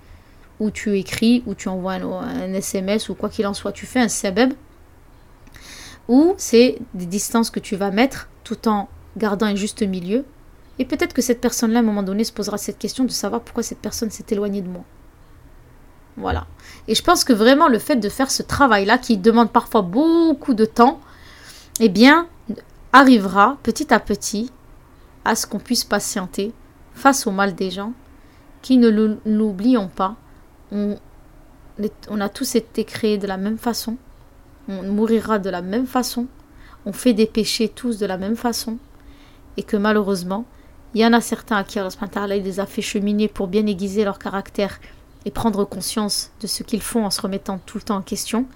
Ou 0.59 0.71
tu 0.71 0.99
écris, 0.99 1.43
ou 1.47 1.55
tu 1.55 1.69
envoies 1.69 1.95
un, 1.95 2.53
SMS, 2.55 3.11
ou 3.11 3.15
quoi 3.15 3.29
qu'il 3.29 3.47
en 3.47 3.53
soit, 3.53 3.73
tu 3.73 3.85
fais 3.85 4.01
un 4.01 4.09
sebeb. 4.09 4.55
Ou 6.09 6.35
c'est 6.39 6.79
des 6.95 7.05
distances 7.05 7.51
que 7.51 7.61
tu 7.61 7.77
vas 7.77 7.91
mettre 7.91 8.29
tout 8.43 8.67
en 8.67 8.89
gardant 9.19 9.47
un 9.47 9.55
juste 9.55 9.83
milieu. 9.83 10.25
Et 10.79 10.85
peut-être 10.85 11.12
que 11.12 11.23
cette 11.23 11.41
personne-là, 11.41 11.81
à 11.81 11.83
un 11.83 11.85
moment 11.85 12.03
donné, 12.03 12.25
se 12.25 12.33
posera 12.33 12.57
cette 12.57 12.79
question 12.79 13.05
de 13.05 13.11
savoir 13.11 13.43
pourquoi 13.43 13.62
cette 13.62 13.81
personne 13.81 14.11
s'est 14.11 14.25
éloignée 14.31 14.62
de 14.62 14.69
moi. 14.69 14.85
Voilà. 16.17 16.47
Et 16.89 16.95
je 16.95 17.03
pense 17.03 17.25
que 17.25 17.33
vraiment 17.33 17.69
le 17.69 17.79
fait 17.79 17.97
de 17.97 18.09
faire 18.09 18.31
ce 18.31 18.43
travail-là, 18.43 18.99
qui 18.99 19.19
demande 19.19 19.51
parfois 19.51 19.83
beaucoup 19.83 20.55
de 20.55 20.65
temps, 20.65 21.01
eh 21.81 21.89
bien, 21.89 22.27
arrivera 22.92 23.59
petit 23.62 23.92
à 23.92 24.01
petit 24.01 24.51
à 25.25 25.35
ce 25.35 25.46
qu'on 25.46 25.59
puisse 25.59 25.85
patienter 25.85 26.53
face 26.94 27.27
au 27.27 27.31
mal 27.31 27.55
des 27.55 27.70
gens, 27.70 27.92
qui 28.62 28.79
ne 28.79 29.18
l'oublions 29.25 29.88
pas, 29.88 30.16
on, 30.72 30.96
a 32.20 32.29
tous 32.29 32.55
été 32.55 32.85
créés 32.85 33.18
de 33.18 33.27
la 33.27 33.37
même 33.37 33.59
façon, 33.59 33.96
on 34.68 34.83
mourira 34.83 35.38
de 35.38 35.51
la 35.51 35.62
même 35.62 35.87
façon, 35.87 36.27
on 36.85 36.92
fait 36.92 37.12
des 37.12 37.27
péchés 37.27 37.68
tous 37.68 37.99
de 37.99 38.07
la 38.07 38.16
même 38.16 38.37
façon, 38.37 38.79
et 39.57 39.62
que 39.62 39.77
malheureusement, 39.77 40.46
il 40.94 41.01
y 41.01 41.07
en 41.07 41.12
a 41.12 41.20
certains 41.20 41.57
à 41.57 41.64
qui 41.64 41.79
Allah 41.79 42.38
les 42.38 42.61
a 42.61 42.66
fait 42.66 42.83
cheminer 42.83 43.29
pour 43.29 43.49
bien 43.49 43.66
aiguiser 43.66 44.05
leur 44.05 44.18
caractère 44.18 44.81
et 45.27 45.31
prendre 45.31 45.64
conscience 45.64 46.31
de 46.40 46.46
ce 46.46 46.62
qu'ils 46.62 46.81
font 46.81 47.05
en 47.05 47.11
se 47.11 47.20
remettant 47.20 47.59
tout 47.59 47.79
le 47.79 47.83
temps 47.83 47.96
en 47.96 48.03
question. 48.03 48.46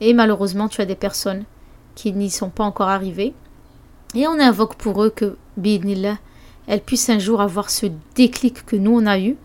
Et 0.00 0.14
malheureusement, 0.14 0.68
tu 0.68 0.80
as 0.80 0.86
des 0.86 0.94
personnes 0.94 1.44
qui 1.94 2.12
n'y 2.12 2.30
sont 2.30 2.48
pas 2.48 2.64
encore 2.64 2.88
arrivées. 2.88 3.34
Et 4.14 4.26
on 4.26 4.38
invoque 4.38 4.76
pour 4.76 5.02
eux 5.02 5.10
que, 5.10 5.36
bidnillah, 5.56 6.18
elles 6.66 6.80
puissent 6.80 7.10
un 7.10 7.18
jour 7.18 7.40
avoir 7.40 7.70
ce 7.70 7.86
déclic 8.14 8.64
que 8.64 8.76
nous 8.76 8.92
on 8.92 9.06
a 9.06 9.18
eu 9.18 9.36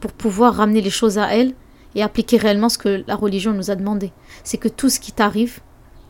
pour 0.00 0.12
pouvoir 0.12 0.54
ramener 0.54 0.80
les 0.80 0.90
choses 0.90 1.18
à 1.18 1.34
elles 1.34 1.54
et 1.94 2.02
appliquer 2.02 2.36
réellement 2.36 2.68
ce 2.68 2.78
que 2.78 3.04
la 3.06 3.16
religion 3.16 3.52
nous 3.52 3.70
a 3.70 3.74
demandé. 3.76 4.12
C'est 4.44 4.58
que 4.58 4.68
tout 4.68 4.88
ce 4.88 5.00
qui 5.00 5.12
t'arrive, 5.12 5.60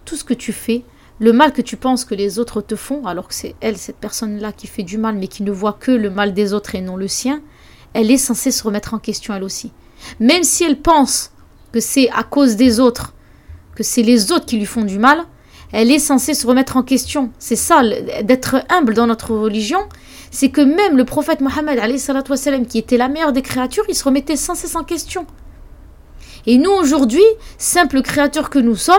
tout 0.04 0.16
ce 0.16 0.24
que 0.24 0.34
tu 0.34 0.52
fais, 0.52 0.84
le 1.18 1.32
mal 1.32 1.52
que 1.52 1.62
tu 1.62 1.76
penses 1.76 2.04
que 2.04 2.14
les 2.14 2.38
autres 2.38 2.62
te 2.62 2.76
font, 2.76 3.06
alors 3.06 3.28
que 3.28 3.34
c'est 3.34 3.54
elle, 3.60 3.76
cette 3.76 3.96
personne-là, 3.96 4.52
qui 4.52 4.66
fait 4.66 4.82
du 4.82 4.98
mal, 4.98 5.16
mais 5.16 5.28
qui 5.28 5.42
ne 5.42 5.50
voit 5.50 5.74
que 5.74 5.90
le 5.90 6.10
mal 6.10 6.32
des 6.32 6.54
autres 6.54 6.74
et 6.74 6.80
non 6.80 6.96
le 6.96 7.08
sien, 7.08 7.42
elle 7.92 8.10
est 8.10 8.18
censée 8.18 8.50
se 8.50 8.62
remettre 8.62 8.94
en 8.94 8.98
question 8.98 9.34
elle 9.34 9.44
aussi. 9.44 9.72
Même 10.18 10.44
si 10.44 10.64
elle 10.64 10.80
pense 10.80 11.32
que 11.72 11.80
c'est 11.80 12.10
à 12.10 12.22
cause 12.22 12.56
des 12.56 12.80
autres, 12.80 13.14
que 13.74 13.82
c'est 13.82 14.02
les 14.02 14.32
autres 14.32 14.46
qui 14.46 14.56
lui 14.56 14.66
font 14.66 14.84
du 14.84 14.98
mal, 14.98 15.24
elle 15.72 15.90
est 15.90 15.98
censée 15.98 16.34
se 16.34 16.46
remettre 16.46 16.76
en 16.76 16.82
question. 16.82 17.30
C'est 17.38 17.56
ça, 17.56 17.82
d'être 18.22 18.64
humble 18.68 18.94
dans 18.94 19.06
notre 19.06 19.34
religion, 19.34 19.80
c'est 20.30 20.50
que 20.50 20.60
même 20.60 20.96
le 20.96 21.04
prophète 21.04 21.40
Mohammed, 21.40 21.80
qui 22.66 22.78
était 22.78 22.96
la 22.96 23.08
meilleure 23.08 23.32
des 23.32 23.42
créatures, 23.42 23.84
il 23.88 23.94
se 23.94 24.04
remettait 24.04 24.36
sans 24.36 24.54
cesse 24.54 24.76
en 24.76 24.84
question. 24.84 25.26
Et 26.46 26.58
nous, 26.58 26.70
aujourd'hui, 26.70 27.24
simples 27.58 28.02
créatures 28.02 28.50
que 28.50 28.58
nous 28.58 28.76
sommes, 28.76 28.96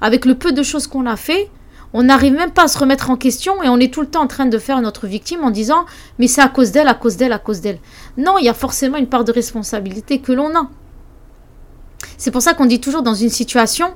avec 0.00 0.24
le 0.24 0.34
peu 0.34 0.52
de 0.52 0.62
choses 0.62 0.86
qu'on 0.86 1.06
a 1.06 1.16
fait, 1.16 1.50
on 1.96 2.02
n'arrive 2.02 2.32
même 2.32 2.50
pas 2.50 2.64
à 2.64 2.68
se 2.68 2.76
remettre 2.76 3.10
en 3.10 3.16
question 3.16 3.62
et 3.62 3.68
on 3.68 3.78
est 3.78 3.92
tout 3.92 4.00
le 4.00 4.08
temps 4.08 4.22
en 4.22 4.26
train 4.26 4.46
de 4.46 4.58
faire 4.58 4.80
notre 4.80 5.06
victime 5.06 5.44
en 5.44 5.50
disant 5.50 5.86
mais 6.18 6.26
c'est 6.26 6.40
à 6.40 6.48
cause 6.48 6.72
d'elle, 6.72 6.88
à 6.88 6.94
cause 6.94 7.16
d'elle, 7.16 7.32
à 7.32 7.38
cause 7.38 7.60
d'elle. 7.60 7.78
Non, 8.18 8.36
il 8.36 8.44
y 8.44 8.48
a 8.48 8.54
forcément 8.54 8.96
une 8.96 9.06
part 9.06 9.22
de 9.22 9.30
responsabilité 9.30 10.18
que 10.18 10.32
l'on 10.32 10.56
a. 10.56 10.68
C'est 12.18 12.32
pour 12.32 12.42
ça 12.42 12.52
qu'on 12.52 12.66
dit 12.66 12.80
toujours 12.80 13.02
dans 13.02 13.14
une 13.14 13.30
situation, 13.30 13.94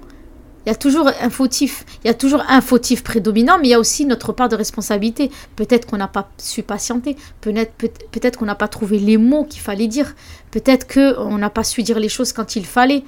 il 0.68 0.72
y 0.72 0.74
a 0.74 0.76
toujours 0.76 1.10
un 1.22 1.30
fautif, 1.30 1.86
il 2.04 2.08
y 2.08 2.10
a 2.10 2.14
toujours 2.14 2.44
un 2.46 2.60
fautif 2.60 3.02
prédominant, 3.02 3.56
mais 3.56 3.68
il 3.68 3.70
y 3.70 3.74
a 3.74 3.80
aussi 3.80 4.04
notre 4.04 4.34
part 4.34 4.50
de 4.50 4.54
responsabilité. 4.54 5.30
Peut-être 5.56 5.86
qu'on 5.86 5.96
n'a 5.96 6.08
pas 6.08 6.28
su 6.36 6.62
patienter, 6.62 7.16
peut-être 7.40 7.72
peut 7.72 8.30
qu'on 8.36 8.44
n'a 8.44 8.54
pas 8.54 8.68
trouvé 8.68 8.98
les 8.98 9.16
mots 9.16 9.44
qu'il 9.44 9.62
fallait 9.62 9.86
dire, 9.86 10.14
peut-être 10.50 10.86
qu'on 10.86 11.38
n'a 11.38 11.48
pas 11.48 11.64
su 11.64 11.82
dire 11.82 11.98
les 11.98 12.10
choses 12.10 12.34
quand 12.34 12.54
il 12.54 12.66
fallait. 12.66 13.02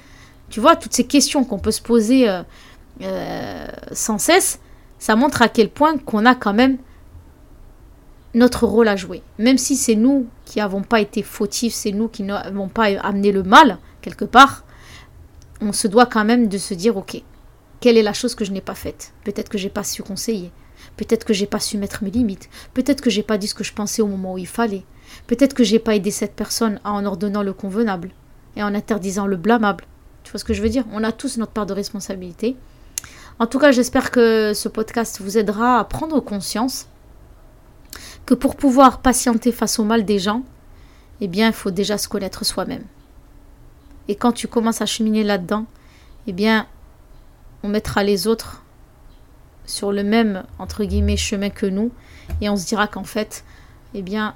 Tu 0.49 0.59
vois, 0.59 0.75
toutes 0.75 0.93
ces 0.93 1.03
questions 1.03 1.43
qu'on 1.43 1.59
peut 1.59 1.69
se 1.69 1.83
poser. 1.83 2.27
Euh, 2.27 2.41
euh, 3.03 3.67
sans 3.91 4.17
cesse, 4.17 4.59
ça 4.97 5.15
montre 5.15 5.43
à 5.43 5.47
quel 5.47 5.69
point 5.69 5.99
qu'on 5.99 6.25
a 6.25 6.33
quand 6.33 6.53
même 6.53 6.79
notre 8.33 8.65
rôle 8.65 8.87
à 8.87 8.95
jouer. 8.95 9.21
Même 9.37 9.59
si 9.59 9.75
c'est 9.75 9.95
nous 9.95 10.25
qui 10.45 10.57
n'avons 10.57 10.81
pas 10.81 10.99
été 10.99 11.21
fautifs, 11.21 11.75
c'est 11.75 11.91
nous 11.91 12.07
qui 12.07 12.23
n'avons 12.23 12.69
pas 12.69 12.85
amené 13.03 13.31
le 13.31 13.43
mal 13.43 13.77
quelque 14.01 14.25
part, 14.25 14.63
on 15.61 15.73
se 15.73 15.87
doit 15.87 16.07
quand 16.07 16.25
même 16.25 16.47
de 16.47 16.57
se 16.57 16.73
dire 16.73 16.97
ok, 16.97 17.21
quelle 17.81 17.97
est 17.97 18.03
la 18.03 18.13
chose 18.13 18.35
que 18.35 18.45
je 18.45 18.51
n'ai 18.51 18.61
pas 18.61 18.75
faite? 18.75 19.11
Peut-être 19.25 19.49
que 19.49 19.57
j'ai 19.57 19.69
pas 19.69 19.83
su 19.83 20.03
conseiller, 20.03 20.51
peut-être 20.95 21.25
que 21.25 21.33
j'ai 21.33 21.47
pas 21.47 21.59
su 21.59 21.77
mettre 21.77 22.03
mes 22.03 22.11
limites, 22.11 22.49
peut-être 22.73 23.01
que 23.01 23.09
j'ai 23.09 23.23
pas 23.23 23.37
dit 23.37 23.47
ce 23.47 23.55
que 23.55 23.63
je 23.65 23.73
pensais 23.73 24.01
au 24.01 24.07
moment 24.07 24.33
où 24.33 24.37
il 24.37 24.47
fallait, 24.47 24.85
peut-être 25.27 25.53
que 25.53 25.63
j'ai 25.63 25.79
pas 25.79 25.95
aidé 25.95 26.11
cette 26.11 26.35
personne 26.35 26.79
en 26.85 27.05
ordonnant 27.05 27.43
le 27.43 27.53
convenable 27.53 28.11
et 28.55 28.63
en 28.63 28.75
interdisant 28.75 29.25
le 29.25 29.35
blâmable. 29.35 29.85
Tu 30.23 30.31
vois 30.31 30.39
ce 30.39 30.45
que 30.45 30.53
je 30.53 30.61
veux 30.61 30.69
dire? 30.69 30.85
On 30.93 31.03
a 31.03 31.11
tous 31.11 31.37
notre 31.37 31.51
part 31.51 31.65
de 31.65 31.73
responsabilité. 31.73 32.55
En 33.39 33.47
tout 33.47 33.57
cas, 33.57 33.71
j'espère 33.71 34.11
que 34.11 34.53
ce 34.53 34.69
podcast 34.69 35.19
vous 35.19 35.37
aidera 35.37 35.79
à 35.79 35.83
prendre 35.83 36.19
conscience 36.19 36.87
que 38.27 38.35
pour 38.35 38.55
pouvoir 38.55 39.01
patienter 39.01 39.51
face 39.51 39.79
au 39.79 39.83
mal 39.83 40.05
des 40.05 40.19
gens, 40.19 40.43
eh 41.21 41.27
bien, 41.27 41.47
il 41.47 41.53
faut 41.53 41.71
déjà 41.71 41.97
se 41.97 42.07
connaître 42.07 42.45
soi-même. 42.45 42.83
Et 44.07 44.15
quand 44.15 44.31
tu 44.31 44.47
commences 44.47 44.81
à 44.81 44.85
cheminer 44.85 45.23
là-dedans, 45.23 45.65
eh 46.27 46.33
bien, 46.33 46.67
on 47.63 47.69
mettra 47.69 48.03
les 48.03 48.27
autres 48.27 48.63
sur 49.65 49.91
le 49.91 50.03
même, 50.03 50.43
entre 50.59 50.83
guillemets, 50.83 51.17
chemin 51.17 51.49
que 51.49 51.65
nous, 51.65 51.91
et 52.41 52.49
on 52.49 52.57
se 52.57 52.65
dira 52.65 52.87
qu'en 52.87 53.03
fait, 53.03 53.43
eh 53.93 54.01
bien, 54.01 54.35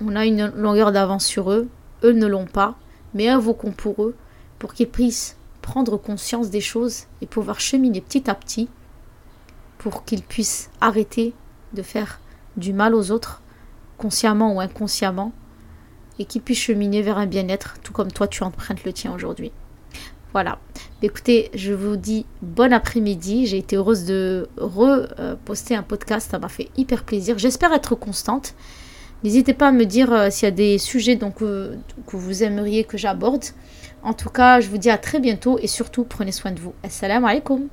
on 0.00 0.14
a 0.14 0.26
une 0.26 0.46
longueur 0.46 0.92
d'avance 0.92 1.26
sur 1.26 1.50
eux, 1.50 1.68
eux 2.04 2.12
ne 2.12 2.26
l'ont 2.26 2.46
pas, 2.46 2.76
mais 3.14 3.28
invoquons 3.28 3.72
pour 3.72 4.02
eux, 4.04 4.14
pour 4.58 4.74
qu'ils 4.74 4.88
puissent 4.88 5.36
prendre 5.62 5.96
conscience 5.96 6.50
des 6.50 6.60
choses 6.60 7.04
et 7.20 7.26
pouvoir 7.26 7.60
cheminer 7.60 8.00
petit 8.00 8.30
à 8.30 8.34
petit, 8.34 8.68
pour 9.78 10.04
qu'ils 10.04 10.22
puissent 10.22 10.70
arrêter 10.80 11.34
de 11.72 11.82
faire 11.82 12.20
du 12.56 12.72
mal 12.72 12.94
aux 12.94 13.10
autres, 13.10 13.42
consciemment 13.96 14.54
ou 14.54 14.60
inconsciemment, 14.60 15.32
et 16.18 16.24
qu'ils 16.24 16.42
puissent 16.42 16.58
cheminer 16.58 17.02
vers 17.02 17.18
un 17.18 17.26
bien-être, 17.26 17.76
tout 17.82 17.92
comme 17.92 18.12
toi 18.12 18.28
tu 18.28 18.42
empruntes 18.42 18.84
le 18.84 18.92
tien 18.92 19.12
aujourd'hui. 19.12 19.52
Voilà. 20.32 20.58
Écoutez, 21.02 21.50
je 21.54 21.72
vous 21.72 21.96
dis 21.96 22.26
bon 22.42 22.72
après-midi. 22.72 23.46
J'ai 23.46 23.58
été 23.58 23.76
heureuse 23.76 24.04
de 24.04 24.48
reposter 24.56 25.74
un 25.74 25.82
podcast. 25.82 26.30
Ça 26.30 26.38
m'a 26.38 26.48
fait 26.48 26.68
hyper 26.76 27.04
plaisir. 27.04 27.38
J'espère 27.38 27.72
être 27.72 27.94
constante. 27.94 28.54
N'hésitez 29.24 29.52
pas 29.52 29.68
à 29.68 29.72
me 29.72 29.84
dire 29.84 30.12
euh, 30.12 30.30
s'il 30.30 30.46
y 30.46 30.48
a 30.48 30.52
des 30.52 30.78
sujets 30.78 31.18
euh, 31.42 31.76
que 32.06 32.16
vous 32.16 32.42
aimeriez 32.42 32.84
que 32.84 32.96
j'aborde. 32.96 33.44
En 34.02 34.12
tout 34.12 34.30
cas, 34.30 34.60
je 34.60 34.68
vous 34.68 34.78
dis 34.78 34.90
à 34.90 34.98
très 34.98 35.18
bientôt 35.18 35.58
et 35.60 35.66
surtout 35.66 36.04
prenez 36.04 36.30
soin 36.30 36.52
de 36.52 36.60
vous. 36.60 36.72
Assalamu 36.84 37.26
alaikum. 37.26 37.68